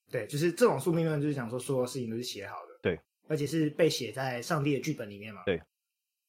[0.10, 2.80] 对，就是这种宿命论，就是讲说所有事情都是写好的。
[2.82, 3.00] 对。
[3.28, 5.44] 而且是被写在上帝的剧本里面嘛。
[5.46, 5.62] 对。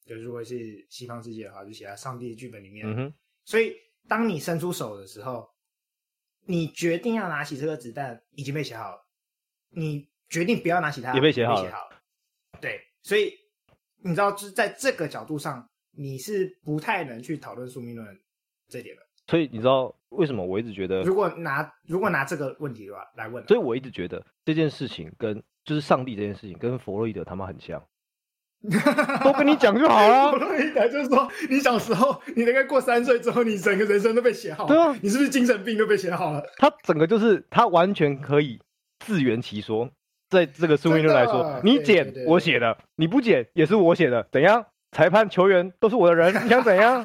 [0.04, 2.86] 就如果是西方世界的话，就写在上帝的剧本里面。
[2.86, 3.14] 嗯哼。
[3.44, 3.74] 所以，
[4.06, 5.50] 当你伸出手的时候，
[6.46, 9.06] 你决定要拿起这个子弹，已经被写好了；
[9.70, 11.70] 你决定不要拿起它，也被写好了。
[12.60, 13.32] 对，所以
[14.02, 18.20] 你知道，就是在这个角度上，你是不太能去讨论宿命论
[18.68, 19.02] 这点的。
[19.26, 27.82] 所以，你知道为什么我一直觉得，如果拿如果拿这个问题的话来问，所以我一直觉得这件事情跟就是上帝这件事情跟弗洛伊德他妈很像。
[29.22, 30.32] 都跟你讲就好了。
[30.32, 34.68] 弗洛伊德就是说，你小时候，你大概过三岁之后，你整个人生都被写好了。
[34.68, 36.42] 对啊，你是不是精神病都被写好了？
[36.56, 38.58] 他整个就是，他完全可以
[39.00, 39.90] 自圆其说。
[40.34, 44.66] 在这个宿命论来说，你捡我写的，你不捡也是我写的，怎样？
[44.92, 47.04] 裁判、球员都是我的人，你想怎样？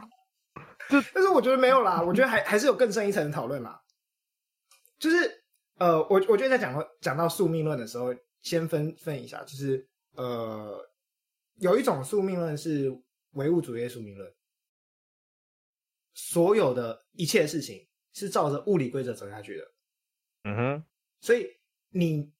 [0.89, 3.81] 就 但是我觉得没有啦，我觉得还还是有更深一层的讨论啦。
[4.97, 5.43] 就是
[5.77, 10.85] 呃，我我觉得在讲到讲到宿命论的时候，先分分一下，就是呃。
[11.61, 12.89] 有一种宿命论是
[13.31, 14.33] 唯物主义宿命论，
[16.13, 19.71] 所有的一切事情是照着物理规则走下去的。
[20.45, 20.83] 嗯哼，
[21.19, 21.45] 所以
[21.89, 22.31] 你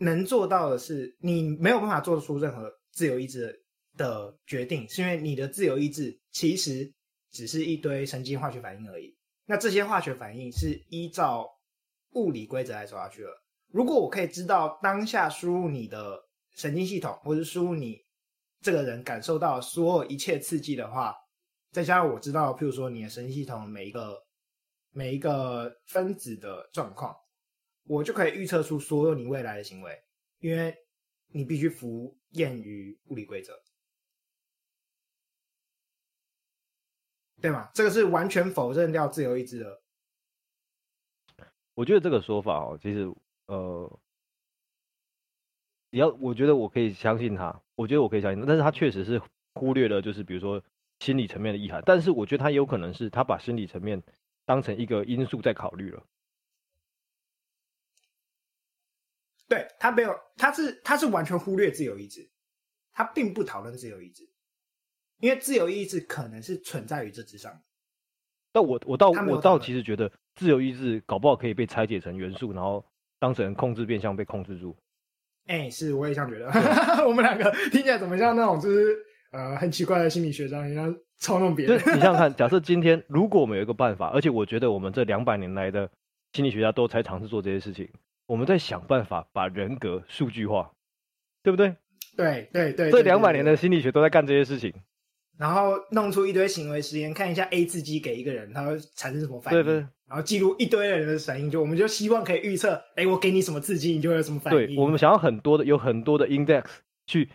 [0.00, 3.64] 能做到的是，你没有办法做出任何自由意志
[3.96, 6.92] 的决定，是因为你的自由意志其实
[7.30, 9.16] 只是一堆神经化学反应而已。
[9.44, 11.48] 那这些化学反应是依照
[12.14, 13.28] 物理规则来走下去的。
[13.68, 16.18] 如果我可以知道当下输入你的
[16.56, 17.98] 神经系统，或是输入你。
[18.62, 21.16] 这个人感受到所有一切刺激的话，
[21.72, 24.22] 再加上我知道，譬如说你的神经系统每一个
[24.90, 27.16] 每一个分子的状况，
[27.90, 30.00] 我就可以预测出所有你未来的行为，
[30.38, 30.72] 因为
[31.26, 33.60] 你必须服谚于物理规则，
[37.40, 37.68] 对吗？
[37.74, 39.82] 这个是完全否认掉自由意志的。
[41.74, 43.12] 我觉得这个说法哦，其实
[43.46, 44.00] 呃。
[45.92, 49.20] 你要，我觉得我可以相信他，我觉得我可以相信，但是他确实是
[49.54, 50.62] 忽略了，就是比如说
[51.00, 51.82] 心理层面的意涵。
[51.84, 54.00] 但是我觉得他有可能是他把心理层面
[54.44, 56.06] 当成一个因素在考虑了。
[59.50, 62.30] 对，他没有，他是他是完全忽略自由意志，
[62.92, 64.22] 他并不讨论自由意志，
[65.18, 67.60] 因为自由意志可能是存在于这之上。
[68.52, 72.84] 但我我倒我倒其实觉得自由意志搞不好可以被拆解成元素，然后
[73.18, 74.76] 当成控制变相被控制住。
[75.46, 76.46] 哎、欸，是，我也这样觉得。
[77.04, 78.96] 我们两个听起来怎么像那种，就是
[79.32, 81.76] 呃很奇怪的心理学家，一样操弄别人。
[81.76, 85.90] 就你想想看， 假设今天如果我们有一个办法，而且我觉得我们这两百年来的
[86.34, 87.88] 心理学家都才尝试做这些事情，
[88.30, 90.70] 我们在想办法把人格数据化，
[91.42, 91.74] 对不对？
[92.16, 94.72] 对对对，这两百年的心理学都在干这些事情。
[95.36, 99.60] 然后弄出一堆行为实验，看一下 A 刺激给一个人，他会产生什么反应？
[99.60, 99.80] 对对。
[100.06, 104.60] 然后记录一堆人的反应，就我们就希望可以预测，哎，我给你什么刺激，你就会有什么反应。
[104.60, 106.66] 对，我们想要很多的，有很多的 index
[107.08, 107.28] 去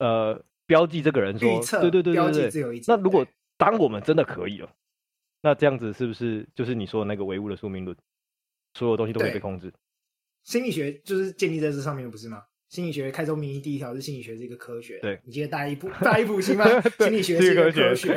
[0.00, 2.14] 呃标记这个人说，预测，对对对对对。
[2.14, 2.90] 标记自由意志。
[2.90, 3.24] 那如果
[3.56, 4.68] 当我们真的可以了，
[5.40, 7.96] 那这样子是不是就是你说的那个唯物的宿命论？
[8.74, 9.70] 所有东西都会被控制。
[10.44, 12.42] 心理学就是建立在这上面，不是吗？
[12.68, 14.98] 心理学开宗明义第一条是心理学是一个科学。
[15.00, 16.64] 对，你记得大一部 大一部行吗？
[16.98, 18.14] 心理学是一个科学。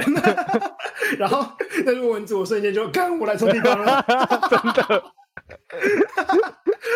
[1.20, 1.46] 然后
[1.86, 4.02] 那论文字我瞬间就干，我来抽地方了，
[4.50, 5.04] 真的，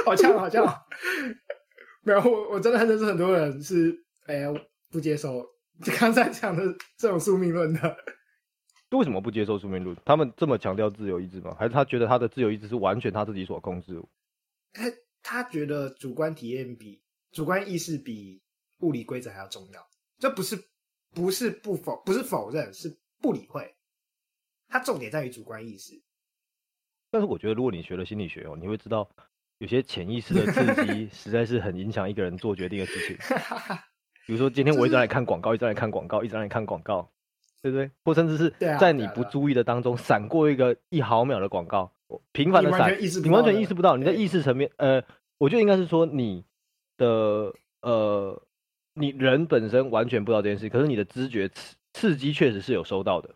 [0.05, 0.65] 好呛好呛。
[2.01, 3.93] 没有，我我真的认识很多人是
[4.25, 4.49] 哎呀
[4.89, 5.45] 不接受
[5.99, 6.63] 刚才讲的
[6.97, 7.97] 这种宿命论的。
[8.91, 9.95] 为什么不接受宿命论？
[10.05, 11.53] 他们这么强调自由意志吗？
[11.59, 14.01] 还是他觉得他的自由意志是完全他自己所控制？
[15.21, 17.01] 他他觉得主观体验比。
[17.31, 18.41] 主观意识比
[18.79, 20.59] 物理规则还要重要，这不是
[21.13, 23.75] 不是不否不是否认，是不理会。
[24.67, 25.93] 他重点在于主观意识。
[27.11, 29.07] 但是我觉得，如果你学了心理学哦，你会知道
[29.59, 33.15] 有些潜意识的刺激 实在是很影响一个人做决定的事情。
[34.25, 37.11] 比如说，今天我一直在看广告，一直在看广告，一直在看广告，
[37.61, 37.91] 对不对？
[38.03, 41.93] 或甚至是在你不注意的当中闪过一个一毫秒的广告，
[42.31, 42.79] 频繁的闪，
[43.23, 45.03] 你完全意识不到，你在意识层面，呃，
[45.37, 46.45] 我觉得应该是说你。
[46.99, 48.43] 的呃，
[48.93, 53.33] 你人本身完全不知道这件事，可是你的知觉刺刺激确实是有收到的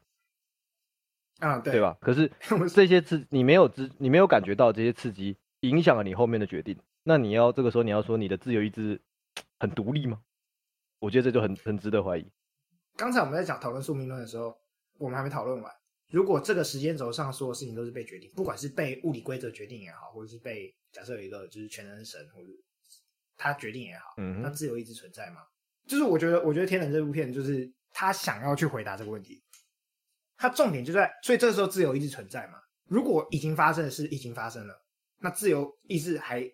[1.39, 1.95] 啊，对，对吧？
[2.01, 2.29] 可是
[2.75, 8.99] 这些刺你没有知，你没有感觉到这些刺激影响了你后面的决定，那你要这个时候你要说你的自由意志
[9.61, 10.19] 很独立吗？
[10.99, 12.27] 我觉得这就很很值得怀疑。
[12.97, 14.57] 刚才我们在讲讨论宿命论的时候，
[14.97, 15.73] 我们还没讨论完。
[16.09, 22.49] 如果这个时间轴上所有事情都是被决定，不管是被物理规则决定也好，或者是被假设有一个就是全能神或者。
[23.35, 25.41] 他决定也好，嗯，那自由意志存在吗？
[25.87, 29.43] 就是我觉得，我觉得《天能》这部片就是他想要去回答这个问题。
[30.37, 32.59] 他重点就在，所以这个时候自由意志存在吗？
[32.85, 34.85] 如果已经发生的事已经发生了，
[35.17, 36.47] 那自由意志还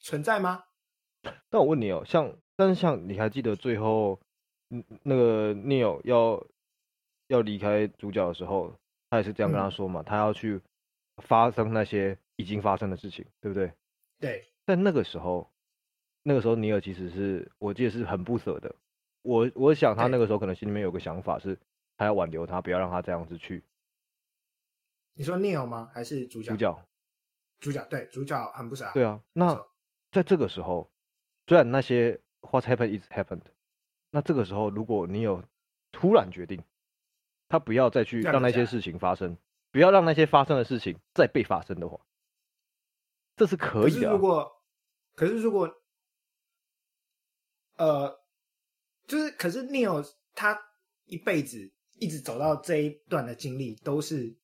[0.00, 0.64] 存在吗？
[1.50, 4.18] 但我问你哦，像但是像你还记得最后，
[5.02, 6.44] 那个 Neil 要
[7.26, 8.74] 要离开主角的时候，
[9.12, 10.58] 他也是这样跟他说嘛，嗯，他要去
[11.18, 13.70] 发生那些已经发生的事情，对不对？
[14.18, 15.52] 对，在那个时候。
[16.24, 18.72] 那个时候，尼尔其实是我记得是很不舍的。
[19.22, 21.58] 我我想他那个时候可能心里面有个想法，是
[21.96, 23.64] 他要挽留他，不要让他这样子去。
[25.14, 25.90] 你说尼尔吗？
[25.92, 26.52] 还是主角？
[26.52, 26.88] 主角，
[27.58, 28.88] 主角对主角很不舍。
[28.94, 29.66] 对啊，那
[30.12, 30.88] 在这个时候，
[31.48, 33.42] 虽然那些 What happened is happened，
[34.12, 35.42] 那这个时候如果你有
[35.90, 36.62] 突然决定，
[37.52, 39.36] 他不要再去让那些事情发生，
[39.70, 42.00] 不要让那些发生的事情再被发生的话，
[43.36, 44.12] 这是可以的啊。
[44.14, 44.50] 如果
[45.14, 45.70] 可是如果。
[47.76, 48.20] 呃，
[49.08, 50.56] 就是，可是 Neo 他
[51.06, 54.36] 一辈子一直走到这一段的经历，都是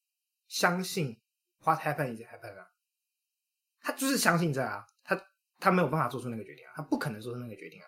[0.48, 1.20] 相信
[1.62, 2.66] What happened is happened 啊，
[3.80, 5.22] 他就是相信这啊，他
[5.60, 7.86] 他没有办法做出那个决定啊，他不可能做出那个决定啊，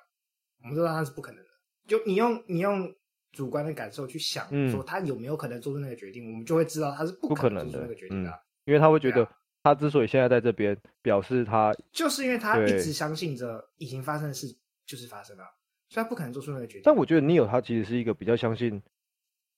[0.62, 1.50] 我们知道他是不可能的。
[1.87, 2.94] 就你用你用
[3.32, 9.28] 主观的感受去想，说他有没有可能做出那个决定，嗯、我们就会知道他是不可能做出那个决定的、啊，因为他会觉得
[9.62, 14.56] 他之所以现在在这边，表示他就是因为他一直相信着已经发生的事。
[14.86, 15.44] 就是发生了，
[15.88, 16.82] 所以他不可能做出那个决定。
[16.84, 18.82] 但我觉得 Neil 他其实是一个比较相信，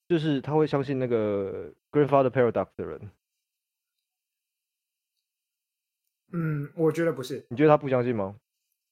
[0.07, 3.09] 就是他会相信那个 grandfather paradox 的人。
[6.33, 7.43] 嗯，我觉得不是。
[7.49, 8.35] 你觉得他不相信吗？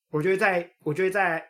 [0.09, 1.47] 我觉得在，我觉得在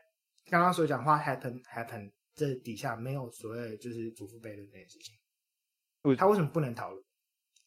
[0.49, 5.15] 刚刚所讲话 happen happen 这底下没有所谓就是祖父悖论这件事情。
[6.17, 7.03] 他为什么不能讨论？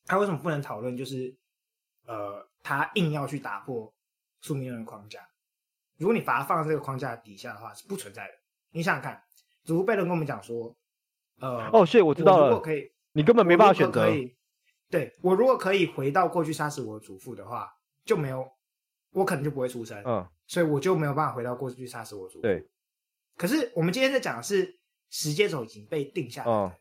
[0.06, 0.96] 他为什么不能讨论？
[0.96, 1.34] 就是
[2.06, 3.94] 呃，他硬要去打破
[4.40, 5.26] 宿命论的框架。
[5.96, 8.34] 如果你把它放在这个框架底下的话，是不存在的。
[8.72, 9.22] 你想想看，
[9.62, 10.76] 祖父悖论跟我们讲说，
[11.38, 12.48] 呃，哦，是，我知道了。
[12.48, 14.06] 如果可以，你根本没办法选择。
[14.90, 17.72] 对，我如果可以回到过去杀死我的祖父的话，
[18.04, 18.46] 就没有，
[19.12, 20.02] 我可能就不会出生。
[20.04, 22.42] 嗯，所以我就没有办法回到过去杀死我祖父。
[22.42, 22.68] 对。
[23.36, 24.78] 可是我们今天在讲的是
[25.10, 26.72] 时间轴已经被定下来，嗯，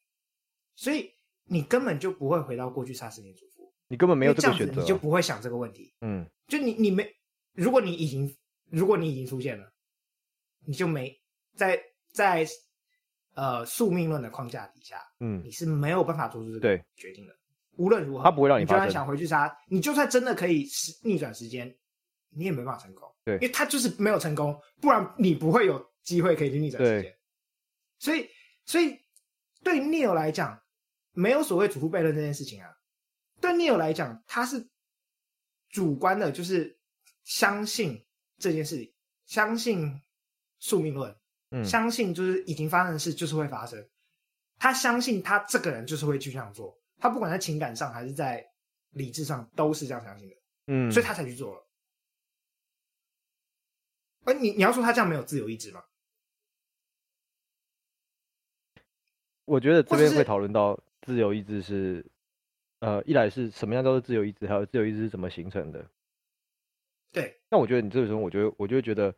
[0.76, 1.10] 所以
[1.46, 3.74] 你根本就不会回到过去杀死你的祖父。
[3.88, 5.94] 你根本没有这个选择，你就不会想这个问题。
[6.02, 7.08] 嗯，就你你没，
[7.54, 8.36] 如果你已经。
[8.70, 9.72] 如果你已经出现了，
[10.66, 11.16] 你就没
[11.56, 11.80] 在
[12.12, 12.48] 在
[13.36, 17.36] 呃宿命论的框架底下，嗯，你是没有办法做出这个决定的。
[17.76, 18.64] 无论如何，他不会让你。
[18.64, 20.66] 你就算想回去杀，你就算真的可以
[21.04, 21.72] 逆转时间，
[22.32, 23.08] 你也没办法成功。
[23.24, 27.18] 对，因为他就是没有成功，不然你不会有机会可以去逆转时间。
[28.00, 28.30] 所以，
[28.66, 29.00] 所以
[29.64, 30.62] 对 Neo 来讲，
[31.12, 32.70] 没有所谓主副悖论这件事情啊。
[33.40, 34.70] 对 Neo 来讲，他是
[35.70, 36.78] 主观的，就是
[37.24, 38.06] 相信
[38.38, 38.94] 这件事情，
[39.26, 40.02] 相信
[40.60, 41.16] 宿命论，
[41.52, 43.90] 嗯，相信就是已经发生的事就是会发生。
[44.60, 48.46] 他相信他这个人就是会去这样做，他不管在情感上还是在
[48.92, 50.36] 理智上都是这样相信的，
[50.68, 51.68] 嗯，所以他才去做了。
[54.26, 55.84] 而你你要说他这样没有自由意志吗？
[59.46, 62.06] 我觉得这边会讨论到自由意志是，
[62.80, 65.86] 呃，一来是什么样叫做自由意志，还有自由意志是怎么形成的。
[67.12, 67.38] 对。
[67.50, 69.14] 那我觉得你这个时候，我觉得我就会觉得，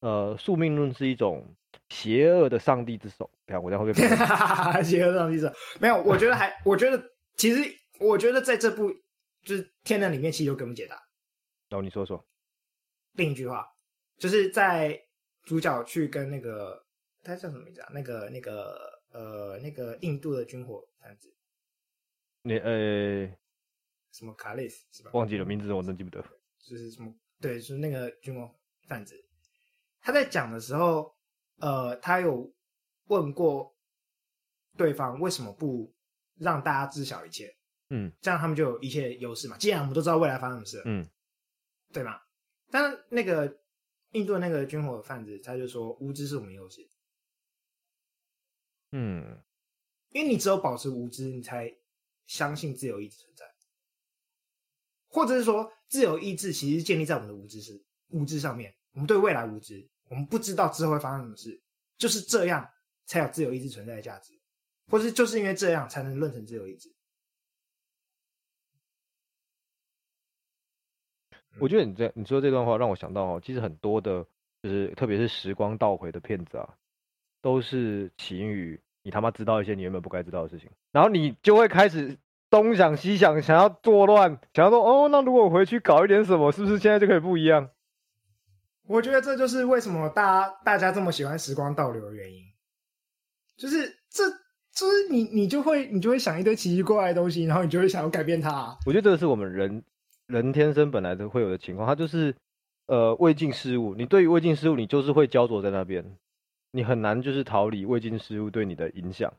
[0.00, 1.46] 呃，宿命论是一种
[1.88, 3.30] 邪恶的上帝之手。
[3.46, 3.94] 看我在后面？
[4.84, 7.00] 邪恶上帝之手没有，我觉得还，我觉得
[7.36, 7.62] 其实，
[8.00, 8.90] 我觉得在这部
[9.42, 10.96] 就是《天能》里面，其实有给我们解答。
[11.68, 12.26] 然后你说说。
[13.12, 13.64] 另一句话，
[14.18, 15.00] 就是在
[15.44, 16.84] 主角去跟那个
[17.22, 17.88] 他叫什么名字啊？
[17.94, 18.89] 那个那个。
[19.10, 21.34] 呃，那个印度的军火贩子，
[22.42, 23.26] 你呃，
[24.12, 25.10] 什么卡雷斯是吧？
[25.14, 26.22] 忘记了名字，我真记不得。
[26.58, 27.14] 就是什么？
[27.40, 28.48] 对，就是那个军火
[28.86, 29.14] 贩子。
[30.00, 31.14] 他在讲的时候，
[31.56, 32.52] 呃，他有
[33.08, 33.76] 问过
[34.76, 35.92] 对方为什么不
[36.36, 37.54] 让大家知晓一切？
[37.88, 39.56] 嗯，这样他们就有一切优势嘛。
[39.58, 41.08] 既然我们都知道未来发生什么事，嗯，
[41.92, 42.20] 对吗？
[42.70, 43.58] 但那个
[44.12, 46.88] 印度的那个军火贩子，他就说无知是我们优势。
[48.92, 49.42] 嗯，
[50.10, 51.72] 因为你只有保持无知，你才
[52.26, 53.44] 相信自由意志存在，
[55.08, 58.74] 或者是说自由意志其实建立在我们的无知是无知上面。
[58.92, 61.62] 我们对未来无知，我们不知道之后会发生什么事，
[61.96, 62.68] 就是这样
[63.06, 64.32] 才有自由意志存在的价值，
[64.88, 66.92] 或是就是因为这样才能论成自由意志。
[71.60, 74.26] 我觉得你这你说这段话让我想到哦，其实很多的，
[74.62, 76.78] 就是特别是时光倒回的片子啊。
[77.42, 82.16] 都是起因于你他妈知道一些你原本不该知道的事情，然后你就会开始
[82.50, 87.70] 东想西想，想要作乱，想要说哦，那如果我回去搞一点什么，是不是现在就可以不一样？
[88.86, 92.42] 我觉得这就是为什么大家大家这么喜欢时光倒流的原因，
[93.56, 94.28] 就是这
[94.74, 98.76] 就是你你就会你就会想一堆奇奇怪怪的东西，然后你就会想要改变它。
[98.84, 99.84] 我觉得这个是我们人
[100.26, 102.34] 人天生本来都会有的情况，它就是
[102.86, 106.04] 呃未尽事物，你对于未尽事物，你就是会焦灼在那边。
[106.72, 109.32] 你很难就是逃离未经事物对你的影响，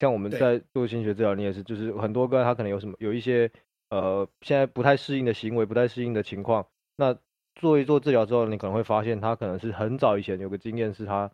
[0.00, 3.50] 像我们在做心理学治疗，你也是，就是很多个人他可能有什么有一些
[3.90, 7.16] 呃现在不太适应的行为，不太适应的情况，那
[7.54, 11.30] 做一做治疗之后，你可能会发现他可能是很早以前有个经验是他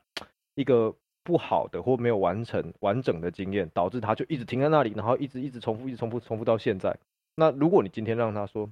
[0.56, 6.98] 一个不好的或没有完成完整的经验，导致他就一直停在那里，然后一直一直重复，一直重复，重复到现在。
[7.36, 8.70] 那如果你今天让他说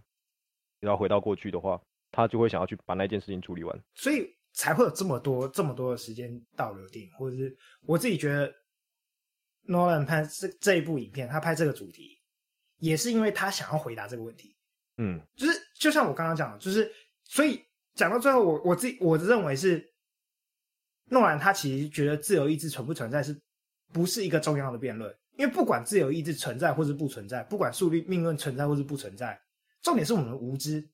[0.81, 1.81] 你要回到过去的话，
[2.11, 3.79] 他就会想要去把那件事情处理完。
[3.95, 4.35] 所以。
[4.55, 8.51] 才会有这么多这么多的时间倒流电影，或者是我自己觉得
[9.65, 12.19] 诺兰拍这这一部影片，他拍这个主题，
[12.79, 14.57] 也是因为他想要回答这个问题。
[14.97, 16.91] 嗯，就是就像我刚刚讲的，就是
[17.25, 17.61] 所以
[17.95, 19.85] 讲到最后我，我我自己我认为是
[21.11, 23.39] 诺兰他其实觉得自由意志存不存在，是
[23.93, 25.13] 不是一个重要的辩论？
[25.37, 29.37] 因为不管自由意志存在或是不存在，不管宿命论存在或是不存在，
[29.83, 30.89] 重点是我们的无知。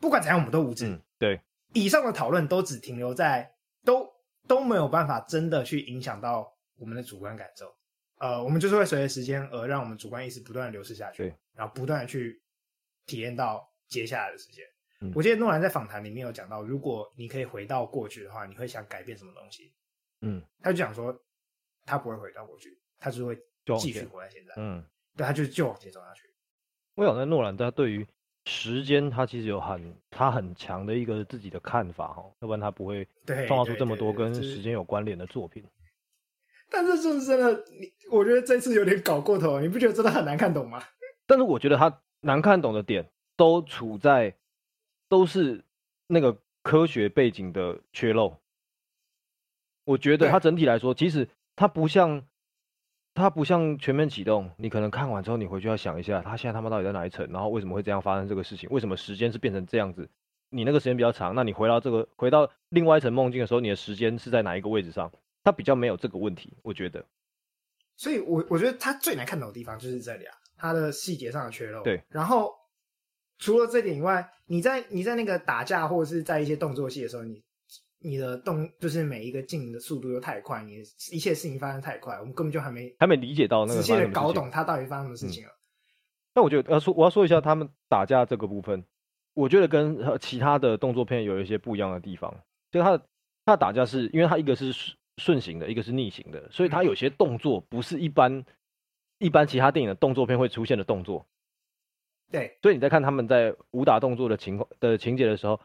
[0.00, 0.86] 不管怎样，我们都无知。
[0.86, 1.40] 嗯，对。
[1.74, 3.54] 以上的讨论都只停留在
[3.84, 4.08] 都
[4.46, 7.74] 都没有办法真的去影响到我们的主观感受，
[8.18, 12.40] 呃，我们就是会随着时间而让我们主观意识不断的流失下去，对，然后不断的去
[13.06, 14.64] 体验到接下来的时间。
[15.00, 19.72] 嗯，我记得诺兰在访谈里面有讲到，如果你可以回到过去的话，你会想改变什么东西？
[20.22, 21.16] 嗯，他就讲说
[21.84, 23.38] 他不会回到过去，他只会
[23.78, 24.54] 继续活在现在。
[24.56, 24.84] 嗯，
[25.16, 26.22] 对，他就是就往前走下去。
[26.94, 28.06] 我想在诺兰他对于。
[28.50, 33.06] 时间，他其实有很他很强的一个自己的看法哈，要不然他不会
[33.46, 35.62] 创造出这么多跟时间有关联的作品。
[36.70, 40.82] 但是就是真的，你我觉得这次有点搞过头，你不觉得真的很难看懂吗？
[41.26, 44.34] 但是我觉得他难看懂的点都处在
[45.10, 45.62] 都是
[46.06, 48.34] 那个科学背景的缺漏。
[49.84, 52.26] 我觉得它整体来说，其实它不像。
[53.18, 58.70] 它不像全面启动，你可能看完之后，你回去要想一下，他现在他妈到底在哪一层，然后为什么会这样发生这个事情？
[58.70, 60.08] 为什么时间是变成这样子？
[60.50, 65.12] 你那个时间比较长，那你回到这个回到另外一层梦境的时候，你的时间是在哪一个位置上？
[65.42, 67.04] 它比较没有这个问题，我觉得。
[67.96, 71.82] 所以我，我我觉得它最难看懂的地方就是这里啊，它的细节上的缺漏。
[71.82, 72.02] 对。
[72.08, 72.54] 然后
[73.38, 77.42] 除了这点以外，你在你在那个打架或者是在一些动作戏的时候，你。
[78.00, 85.50] 你的动就是每一个进的速度又太快，你一切事情发生太快，我们根本就还没还没理解到那个仔细的搞懂他到底发生什么事情了。
[86.34, 88.84] 那、嗯、我觉得要说我要说一下他们打架这个部分，
[89.34, 92.32] 我觉得跟其他的动作片有一些不一样的地方。
[92.70, 93.04] 就他的
[93.44, 94.72] 他的打架是因为他一个是
[95.16, 98.44] 顺行的，一个是逆行的，所以他有些动作不是一般
[99.18, 101.26] 一般其他电影的动作片会出现的动作。
[102.30, 105.58] 对，所以你在看他们在武打动作的情况的情节的时候，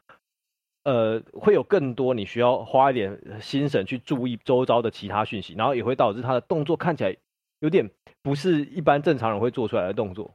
[0.84, 7.16] 呃，会有更多你需要花一点心神去注意周遭的其他讯息，然后也会导致他的动作看起来
[7.60, 7.90] 有点
[8.22, 10.26] 不是一般正常人会做出来的动作，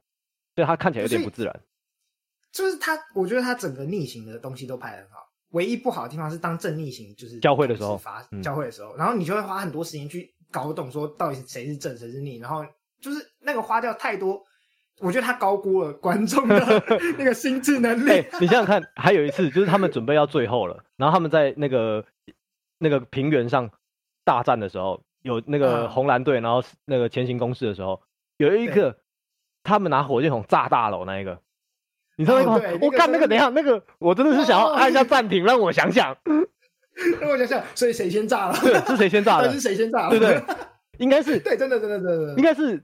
[0.55, 1.61] 所以他看起来有点不自然。
[2.51, 5.19] 就是他，我觉得他整个逆行的东西都拍得很好，
[5.51, 12.65] 唯一不好的地方是当正逆行就是交汇的时候，发交汇的时候，然后你就会花很多时间去搞懂说到底谁是正谁是逆，然后
[13.03, 14.43] 就是那个花掉太多。
[15.01, 16.57] 我觉得他高估了观众的
[17.17, 18.11] 那个心智能力。
[18.11, 22.05] 欸，你想想看，还有一次就是他们准备要最后了，然后他们在那个
[22.79, 23.71] 那个平原上
[24.25, 28.01] 大战的时候，有那个红蓝队，然后那个前行攻势的时候，
[28.39, 28.97] 有一个
[29.63, 31.41] 他们拿火箭筒炸大楼那一个，
[32.17, 32.61] 你知道吗？
[32.81, 36.17] 我看那个，等一下那个，我真的是想要按一下暂停，让我想想，
[37.21, 38.59] 让我想想，所以谁先炸了？
[38.61, 39.51] 对，是谁先炸的？
[39.55, 40.11] 是谁先炸了？
[40.11, 40.43] 对对，
[40.99, 42.83] 应该是 对，真的真的真的，应该是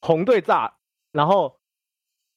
[0.00, 0.72] 红队炸。
[1.12, 1.58] 然后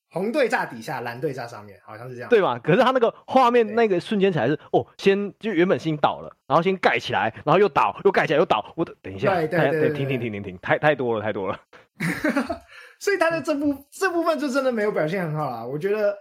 [0.09, 2.59] 红队炸底下，蓝队炸上面，好像是这样，对吧？
[2.59, 8.73] 可是他那个画面那个瞬间起来是哦，先就原本先倒了，然后先盖起来，然后又倒，又盖起来又倒。
[8.77, 11.59] 我等一下，对对对，停停停停停，太太多了太多了。
[12.99, 15.65] 所以他的这部这部分就真的没有表现很好啦。
[15.65, 16.15] 我觉得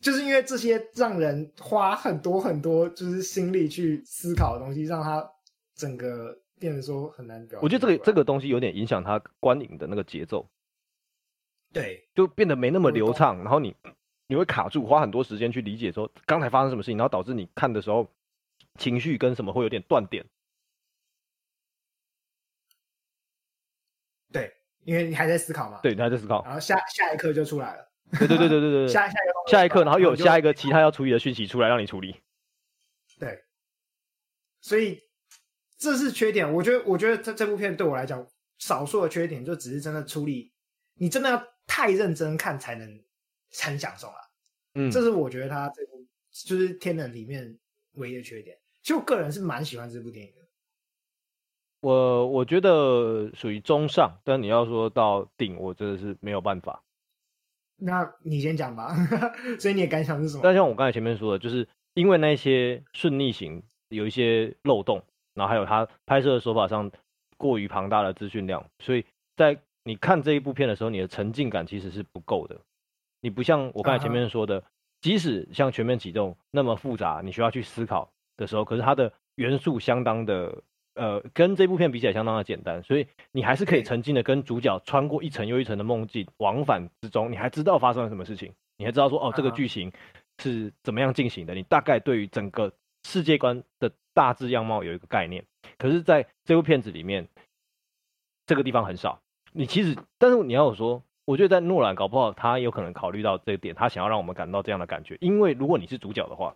[0.00, 5.26] 就是因为这些让人花很多很多就是心力去思考的东西，让他
[5.74, 7.60] 整个变得说很难表现。
[7.62, 10.46] 我觉得这个这个东西有点影响他观影的那个节奏。
[11.72, 13.74] 对，就变得没那么流畅，然后你
[14.26, 18.08] 你会卡住，花很多时间去理解说刚才发生什么事情，然后导致你看的时候
[18.76, 20.24] 情绪跟什么会有点断点。
[24.32, 24.52] 对，
[24.84, 25.78] 因为你还在思考嘛。
[25.82, 26.44] 对，你还在思考。
[26.44, 27.88] 然后下下一刻就出来了。
[28.18, 28.88] 对对对对对对。
[28.88, 29.16] 下下
[29.46, 32.16] 下一刻，然后又有下一个其他要处理的讯息出来让你处理。
[33.18, 33.44] 对。
[34.60, 35.00] 所以
[35.78, 38.26] 这是缺点，我觉得，我觉得这这部片对我来讲，
[38.58, 40.52] 少数的缺点就只是真的处理，
[40.94, 41.49] 你真的要。
[41.72, 43.00] 太认真看才能
[43.62, 44.18] 很享受啊，
[44.74, 47.56] 嗯，这是我觉得他这部就是《天能》里面
[47.92, 48.58] 唯一的缺点。
[48.82, 50.40] 其实我个人是蛮喜欢这部电影的。
[51.82, 56.82] 我我觉得属于中上，但你要说到顶，我真的是没有办法。
[57.76, 58.92] 那你先讲吧，
[59.60, 60.40] 所以你的感想是什么？
[60.42, 65.00] 但像我刚才前面说的，就是因为那些顺逆行有一些漏洞，
[65.34, 66.90] 然后还有他拍摄的手法上
[67.36, 69.06] 过于庞大的资讯量，所以
[69.36, 69.56] 在。
[69.84, 72.60] 你看这一部片的时候，你的沉浸感其实是不够的。
[73.20, 74.62] 你不像我刚才前面说的，
[75.00, 80.62] 即使像全面启动那么复杂，你需要去思考的时候，可是它的元素相当的，
[80.94, 89.92] 呃，跟这部片比起来相当的简单，所以你还是可以沉浸的跟主角穿过一层又一层的梦境往返之中，你还知道发生了什么事情，你还知道说哦，这个剧情
[90.42, 92.72] 是怎么样进行的，你大概对于整个
[93.04, 95.44] 世界观的大致样貌有一个概念。
[95.76, 97.28] 可是在这部片子里面，
[98.46, 99.20] 这个地方很少。
[99.52, 105.16] 你其实，但是你要我说，我觉得在诺兰搞不好他有可能考虑到这一点，他想要让我们感到这样的感觉。
[105.20, 106.54] 因为如果你是主角的话，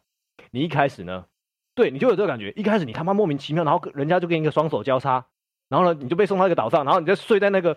[0.51, 1.25] 你一开始呢，
[1.75, 5.27] 对你就有这个感觉，一开始你他妈莫名其妙，然后人家就给你一个双手交叉，
[5.69, 7.77] 然后呢你就被送到一个岛上，然后你就睡在那个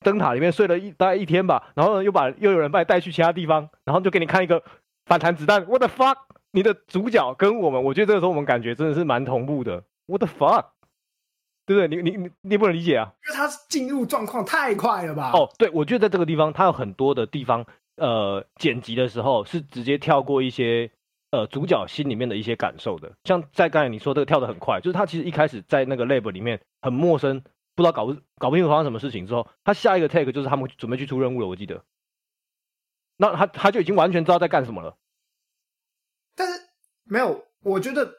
[0.00, 4.62] 灯塔里面睡了一大概一天吧，然后呢又把又有人把你带去其他地方，然后就给你看一个
[5.06, 6.16] 反弹子弹，What the fuck？
[6.52, 10.66] 你的主角跟我们，我觉得这个时候我们感觉真的是蛮同步的，What the fuck？
[11.70, 12.02] 对不对？
[12.02, 13.14] 你你你你不能理解啊！
[13.28, 15.30] 因为他进入状况太快了吧？
[15.32, 17.64] 哦，对，我觉得在这个地方，他有很多的地方，
[17.94, 20.90] 呃，剪辑的时候是直接跳过一些
[21.30, 23.12] 呃主角心里面的一些感受的。
[23.22, 27.40] 像在刚才你说这个跳的很快，就是他其实一开始在那个 lab 里面很陌生，
[27.76, 31.46] 不知道搞不搞不清楚发生什么事情之后，他下一个 take 就是他们准备去出任务了。
[31.46, 31.84] 我记得，
[33.16, 34.96] 那他他就已经完全知道在干什么了。
[36.34, 36.60] 但是
[37.04, 38.12] 没有，我觉得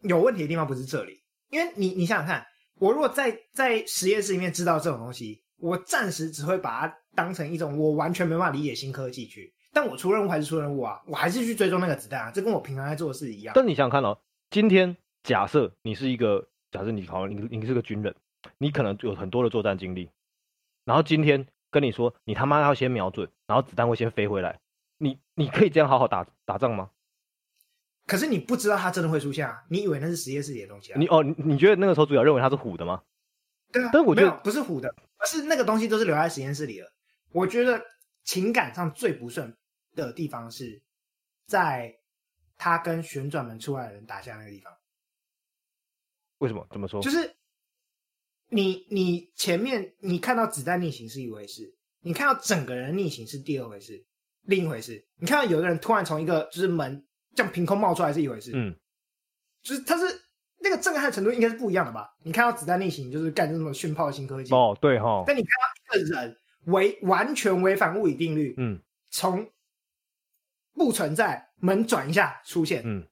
[0.00, 2.44] 有问题的地方不是这里，因为你你想想看。
[2.78, 9.52] 我如果在在实验室里面知道这种东西，我暂时只会把它当成一种我完全没办法理解新科技去。
[9.72, 13.52] 但我出任务还是出任务啊，我还是去追踪那个子弹啊，这跟我平常在做的事一样。
[13.54, 14.18] 但你想想看哦，
[14.50, 18.14] 今天假设你是一个，假设你好像，你你是个军人，
[18.58, 20.08] 你可能有很多的作战经历，
[20.84, 24.58] 然后今天跟你说，你他妈要先瞄准，然后子弹会先飞回来，
[24.98, 26.90] 你你可以这样好好打打仗吗？
[28.08, 29.62] 可是你不知道它真的会出现啊！
[29.68, 30.98] 你以为那是实验室里的东西啊？
[30.98, 33.02] 你哦，你你觉得那个时候主角认为它是虎的吗？
[33.70, 34.88] 对啊，但是我觉得不是虎的，
[35.18, 36.90] 而是那个东西都是留在实验室里了。
[37.32, 37.78] 我觉得
[38.24, 39.54] 情感上最不顺
[39.94, 40.82] 的地方是
[41.46, 41.94] 在
[42.56, 44.72] 他跟旋转门出来的人打架那个地方。
[46.38, 46.66] 为什么？
[46.70, 47.02] 怎么说？
[47.02, 47.36] 就是
[48.48, 54.02] 你你前面你看到子弹逆行是一回事，你看到整个人逆行是第二回事，
[54.44, 55.06] 另一回事。
[55.16, 57.04] 你看到有一个人突然从一个就是门。
[57.38, 58.74] 像凭空冒出来是一回事，嗯，
[59.62, 60.04] 就是它是
[60.58, 62.12] 那个震撼程度应该是不一样的吧？
[62.24, 65.22] 你看到子弹逆行就是干这种炫炮的新科技哦，对哈。
[65.24, 69.48] 但你看到一个人违完全违反物理定律，嗯，从
[70.74, 73.06] 不存在门转一下出现，嗯，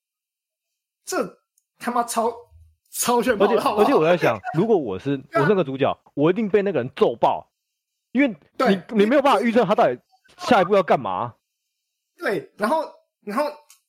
[1.04, 1.38] 这
[1.78, 2.34] 他妈超
[2.90, 3.46] 超炫炮！
[3.46, 7.48] 而且而且我在想， 如果我是我是那个主角，我一定被那个人揍爆，
[8.10, 8.28] 因为
[8.68, 9.96] 你你没有办法预测他到底
[10.38, 11.36] 下一步要干嘛。
[12.18, 12.84] 对，然后
[13.22, 13.44] 然后。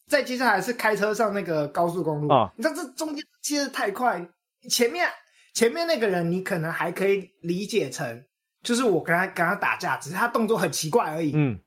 [0.08, 4.26] 再接下来是开车上那个高速公路啊，你知道这中间切的太快，
[4.70, 5.08] 前面
[5.54, 8.26] 前面那个人你可能还可以理解成
[8.64, 11.60] 就是我跟他跟他打架，只是他动作很奇怪而已，嗯，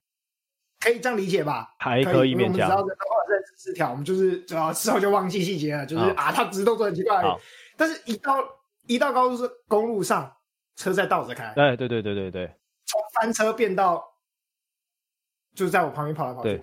[0.81, 1.75] 可以这样理解吧？
[1.79, 2.45] 还可以勉强。
[2.45, 7.41] 我们只要人的话认识十条，我们就是主要之后就忘记细节了，就是啊，他只是动作很奇怪而已。
[7.77, 8.37] 但是一到
[8.87, 10.35] 一到高速公路上，
[10.77, 12.47] 车在倒着开，对对对对对对，
[12.87, 14.03] 从翻车变到
[15.55, 16.63] 就是在我旁边跑来跑去。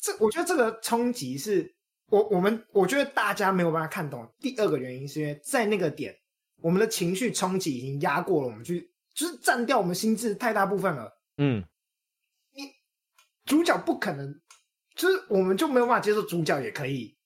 [0.00, 1.74] 这我觉得这个冲击是
[2.06, 4.26] 我我们我觉得大家没有办法看懂。
[4.38, 6.16] 第二个原因是因为在那个点，
[6.62, 11.20] 我们的情绪冲击已经压过了我们去，就是占掉我们心智太大部分了。
[11.36, 11.64] 嗯，
[12.52, 12.62] 你
[13.44, 14.40] 主角不可能，
[14.94, 17.16] 就是我们就没有办法接受主角也可以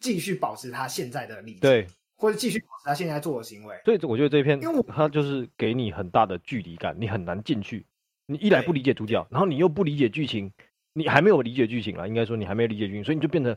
[0.00, 3.78] 继续保持他现在的理智，对，或者继续保持他现在做的行为。
[3.84, 7.86] 所以我觉得这一篇，因为他就是给你很大的距离感，你很难进去。
[8.26, 10.50] 你一来不理解主角，然后你又不理解剧情。
[10.94, 13.54] 你还没有理解剧情啊，应该说你还没有理解剧情，所以你就变成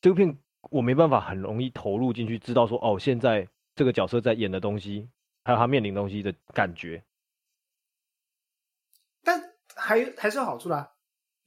[0.00, 0.36] 这部片
[0.70, 5.08] 我没办法很容易投入进去，知道说哦，现在这个角色在演的东西，
[5.44, 7.02] 还有他面临东西的感觉。
[9.24, 9.40] 但
[9.74, 10.90] 还还是有好处啦，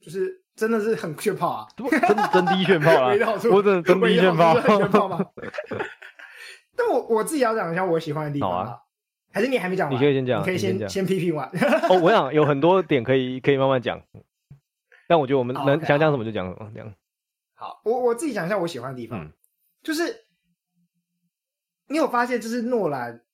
[0.00, 1.86] 就是真的是很 炫炮啊，真
[2.32, 3.12] 真第一炫炮啊，
[3.52, 5.24] 我真的真第一炫炮，炫炮吗？
[6.76, 8.80] 但我我自己要讲一下我喜欢的地方啊，
[9.32, 9.94] 还是你还没讲完？
[9.94, 11.48] 你可以先讲，你可以先先，先批评完。
[11.90, 14.00] 哦，我想有很多点可以可以慢慢讲。
[15.06, 16.94] 但我觉得我们能想讲什么就讲什么，这样。
[17.52, 19.32] 好，我我自己讲一下我喜欢的地方，
[19.82, 20.26] 就是
[21.86, 23.24] 你有发现，就是诺兰，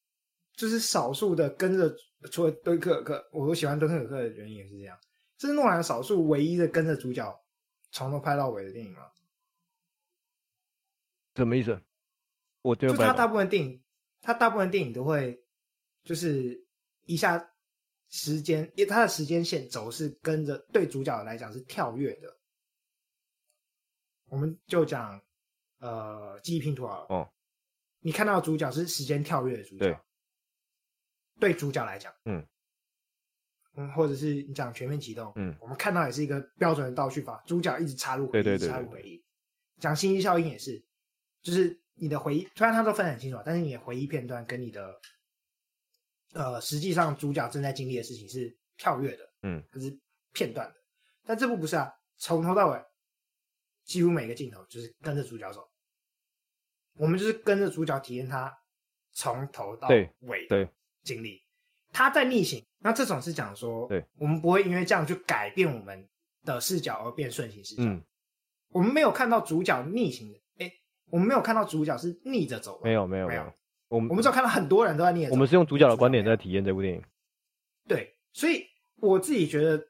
[0.54, 1.94] 就是少数的跟着，
[2.30, 4.98] 除了敦刻尔克，我喜欢敦刻尔克的原因也是这样，
[5.38, 7.40] 这是诺兰少数唯一的跟着主角
[7.90, 9.02] 从头拍到尾的电影吗？
[11.36, 11.80] 什么意思？
[12.62, 13.82] 我就他大部分电影，
[14.20, 15.42] 他大部分电影都会
[16.04, 16.66] 就是
[17.06, 17.46] 一下。
[18.11, 22.36] 时间，因为它的时间线轴是跟着对主角来讲是跳跃的。
[24.26, 25.22] 我们就讲，
[25.78, 27.06] 呃，记忆拼图啊。
[27.08, 27.32] 哦。
[28.00, 29.78] 你看到主角是时间跳跃的主角。
[29.78, 29.98] 对。
[31.38, 32.44] 对主角来讲，嗯。
[33.74, 39.24] 嗯，或者是你讲全面启动，嗯，我们看到也是一个标准的倒叙法，主角一直插入回忆，对对对对，插入回忆。
[39.78, 40.84] 讲信息效应也是，
[41.42, 45.00] 就是你的回忆，虽然它都分得很清楚，但是你的回忆片段跟你的。
[46.32, 49.98] 呃，实际上主角正在经历的事情是跳跃的，嗯，它是
[50.32, 50.76] 片段的，
[51.24, 52.80] 但这部不是啊，从头到尾，
[53.84, 55.68] 几乎每个镜头就是跟着主角走，
[56.94, 58.56] 我们就是跟着主角体验他
[59.12, 59.88] 从头到
[60.20, 60.68] 尾的
[61.02, 61.42] 经历，
[61.92, 66.08] 他在逆行，那这种是讲说，对，我们不会因为这样去改变我们
[66.44, 68.00] 的视角而变顺行视角，嗯，
[68.68, 70.72] 我们没有看到主角逆行的，哎，
[71.06, 73.52] 我们没有看到主角是逆着走的，没有，没有，没有。
[73.91, 75.28] 我们我们只要看到很多人都在念。
[75.30, 77.03] 我们是用主角的观点在体验这部电影。
[77.88, 78.64] 对，所以
[78.97, 79.84] 我自己觉得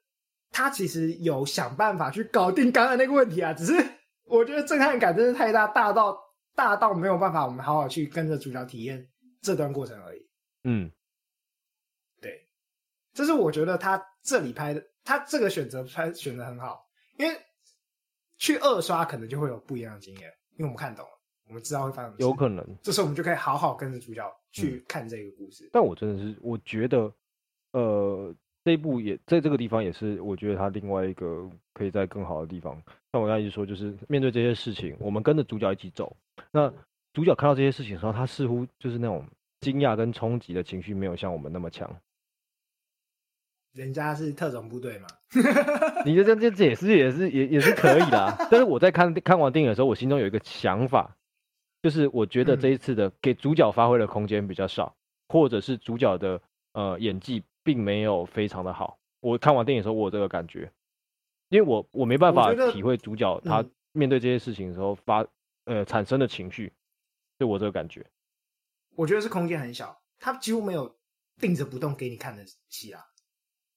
[0.51, 3.75] 他其实有想办法去搞定刚才那个问题啊，只是
[4.25, 6.19] 我觉得震撼感真的太大，大到
[6.55, 9.07] 大到没有办法，我们好好去跟着主角体验
[9.43, 10.27] 这段过程而已。
[10.65, 10.91] 嗯，
[12.23, 12.49] 对，
[13.13, 16.89] 这是我觉得他这里拍的，他这个选择拍选择很好，
[17.19, 17.39] 因为
[18.39, 21.20] 去二刷可能就会有不一样的经验，因为我们看懂了。
[21.51, 25.65] 我们知道会发生什么，有可能，这时候我们就可以好好跟着主角去看这个故事。
[25.65, 27.13] 嗯、但我真的是，我觉得，
[27.73, 28.33] 呃，
[28.65, 32.81] 这一部也在这个地方也是，我觉得它另外一个可以在更好的地方。
[33.13, 36.17] 像我刚才一直说，就是面对这些事情，我们跟着主角一起走。
[36.53, 36.73] 那
[37.13, 39.27] 主角看到这些事情的时候，他似乎就是那种
[39.61, 41.93] 惊讶跟冲击的情绪没有像我们那么强。
[43.73, 45.09] 人家是特种部队嘛？
[46.07, 48.37] 你觉得这这也是也是也也是可以的。
[48.51, 51.17] 但是我在看看完电影的时候，我心中有一个想法。
[51.83, 54.95] 就是我觉得这一次的给主角发挥的空间比较少，
[55.29, 56.41] 或者是主角的
[56.73, 58.99] 呃演技并没有非常的好。
[59.21, 60.71] 我看完电影的时候，我有这个感觉，
[61.49, 65.27] 因为我我没办法体会主角他面对这些事情的时候发
[65.65, 66.73] 呃产生的情绪，
[67.39, 68.07] 对我这个感觉。
[68.97, 70.99] 我觉得是空间很小，他几乎没有
[71.39, 73.05] 定着不动给你看的戏啊。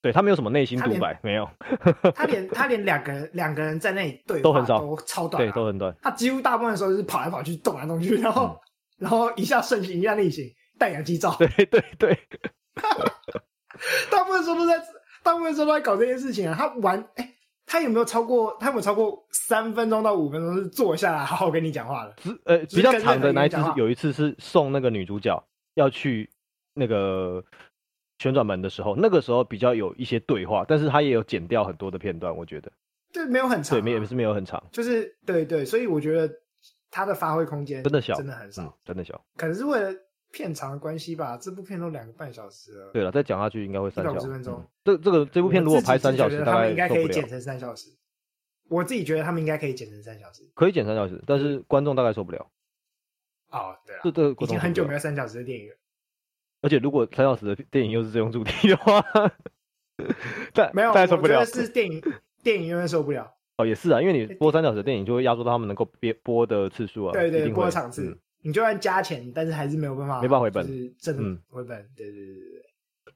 [0.04, 1.50] 对，他没有什么内心独白，没有。
[2.14, 5.96] 他连他连两个人两个人在那里对都很少，都超短，啊，对，都很短。
[6.02, 8.60] 他几乎大部分的时候就是跑来跑去，动来动去，然后、嗯、
[8.98, 10.44] 然后一下顺行，一下逆行，
[10.78, 11.34] 戴氧机罩。
[11.36, 12.20] 对对对，
[14.12, 14.78] 大部分时候都在，
[15.24, 16.54] 大部分时候都在搞这件事情啊。
[16.54, 17.34] 他玩，哎，
[17.66, 18.58] 他有没有超过？
[18.60, 22.14] 他有没有超过三分钟到五分钟是坐下来好好跟你讲话的？
[22.22, 25.42] 是呃，比较长的那一次是有一次是送那个女主角
[25.76, 26.30] 要去
[26.74, 27.42] 那个
[28.24, 32.72] 旋转门的时候，那个时候比较有一些对话，但是他也有剪掉很多的片段，我觉得。
[33.12, 36.34] 对，没有很长，啊，对，没也是没有很长，就是对对，所以我觉得
[36.90, 39.94] 他的发挥空间真的小，真的很少，嗯，真的小，可能是为了
[40.32, 41.38] 片长的关系吧。
[41.38, 44.54] 这部片都两个半小时了，对了，再讲下去应该会三小时，分钟。
[44.56, 47.90] 嗯、这这个这部片如果拍三小时，他们应该可以剪成三小时。
[48.70, 52.50] 我自己觉得他们应该可以剪成三小时，可以剪三小时，但是观众大概受不了。
[53.52, 55.76] 哦，对了，这这已经很久没有三小时的电影了。
[56.64, 59.04] 而且如果三小时的电影又是这种主题的话，
[60.54, 61.46] 但没有，但受不了。
[61.46, 62.02] 是电影
[62.42, 63.32] 电影永远受不了。
[63.58, 67.14] 哦，也是啊，因为你播三小时的电影，就会压缩到他们能够播播的次数啊。
[67.14, 71.80] 对对，播的场次，嗯、你就算加钱，但是还是没有办法，没办法回本，就是真的回本。
[71.80, 73.14] 嗯、对对对对对。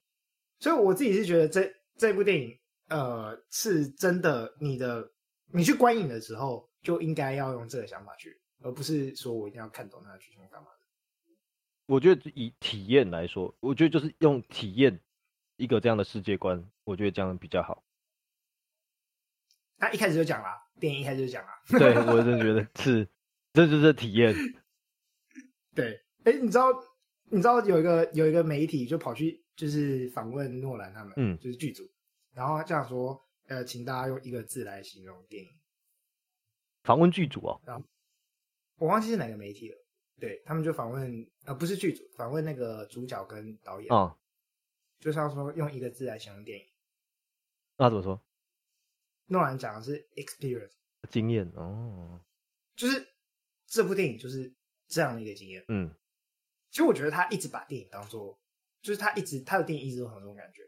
[0.60, 1.68] 所以我自己是觉得这
[1.98, 2.56] 这部电影，
[2.90, 5.10] 呃，是真的，你的
[5.54, 10.77] 你去观影的时候就应该要用这个想法去，而不是说我一定要看懂它的剧情干嘛的。
[11.88, 15.02] 我觉得以体验来说，我觉得就是用体验
[15.56, 17.84] 一个这样的世界观，我觉得这样比较好。
[19.80, 21.50] 他一开始就讲了，电影一开始就讲了。
[21.80, 23.08] 对，我真的觉得 是，
[23.54, 24.36] 这就是体验。
[25.74, 26.68] 对，哎，你知道，
[27.30, 31.90] 你知道有一个有一个媒体就跑去就是访问诺兰他们，嗯，就是剧组，
[32.34, 35.50] 然后这样说，呃，请大家用一个字来形容电影。
[36.84, 37.86] 访问剧组哦，然后
[38.78, 39.78] 我忘记是哪个媒体了。
[40.20, 43.94] 对，他们就访问，呃，不是剧组，访问那个主角跟导演。
[43.94, 44.18] 哦，
[45.00, 46.66] 就像说用一个字来形容电影。
[47.78, 48.20] 那怎么说？
[49.28, 50.72] 诺兰讲的是 experience
[51.10, 52.20] 经验哦，
[52.76, 53.08] 就是
[53.68, 54.52] 这部电影就是
[54.88, 55.64] 这样的一个经验。
[55.68, 55.94] 嗯，
[56.72, 58.40] 其实我觉得他一直把电影当做，
[58.82, 60.64] 就是他一直他的电影一直都很有这种感觉。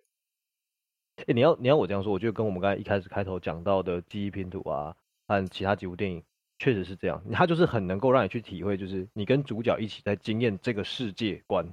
[1.15, 4.95] 哎、欸，你要你要我这样说，我觉得跟我们刚才一开始开头讲到的记忆拼图啊，
[5.27, 6.23] 和其他几部电影
[6.59, 11.65] 确实是这样，他就是很能够让你去体会，就是你跟主角一起在经验这个世界观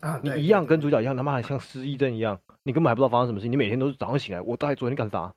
[0.00, 5.32] 啊，你一样跟主角一样，他妈还像失忆症一样，你根本还不知道发生什么事情，你每天都是早上醒来，我大概昨天干啥？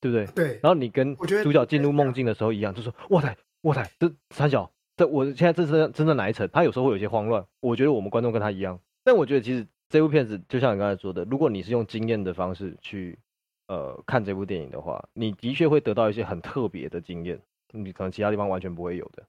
[0.00, 0.26] 对不对？
[0.26, 0.60] 对。
[0.62, 7.44] 然后你跟主角进入梦境的时候一样，就说：“哇塞，哇塞，这三小，这我现在这是真的哪一层？”他有时候会有些慌乱。
[7.60, 13.18] 我觉得我们观众跟他一样，但我觉得其实这部片子就像你刚才说的，如果你是用经验的方式去
[13.66, 17.40] 呃看这部电影的话，你的确会得到一些很特别的经验，
[17.72, 19.22] 你可能其他地方完全不会有的。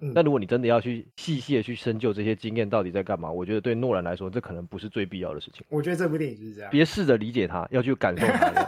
[0.00, 0.12] 嗯。
[0.14, 5.64] 但如果你真的要去细细的去深究这些经验到底在干嘛，我觉得对诺兰来说，这可能不是最必要的事情。
[5.68, 6.70] 我觉得这部电影就是这样。
[6.70, 8.66] 别试着理解它，要去感受它。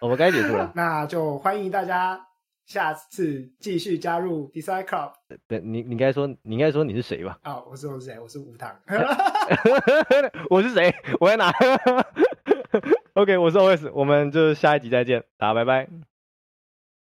[0.00, 2.20] 我们该结束了， 那就欢迎大家
[2.66, 5.12] 下次继续加入 Design Club。
[5.48, 7.38] 对，你你应该说，你应该说你是谁吧？
[7.42, 8.20] 啊、哦，我是我是谁？
[8.20, 8.78] 我是吴糖。
[10.50, 10.94] 我是谁？
[11.18, 11.50] 我在哪？
[13.14, 15.88] OK，我是 OS，我们就下一集再见，大家拜拜。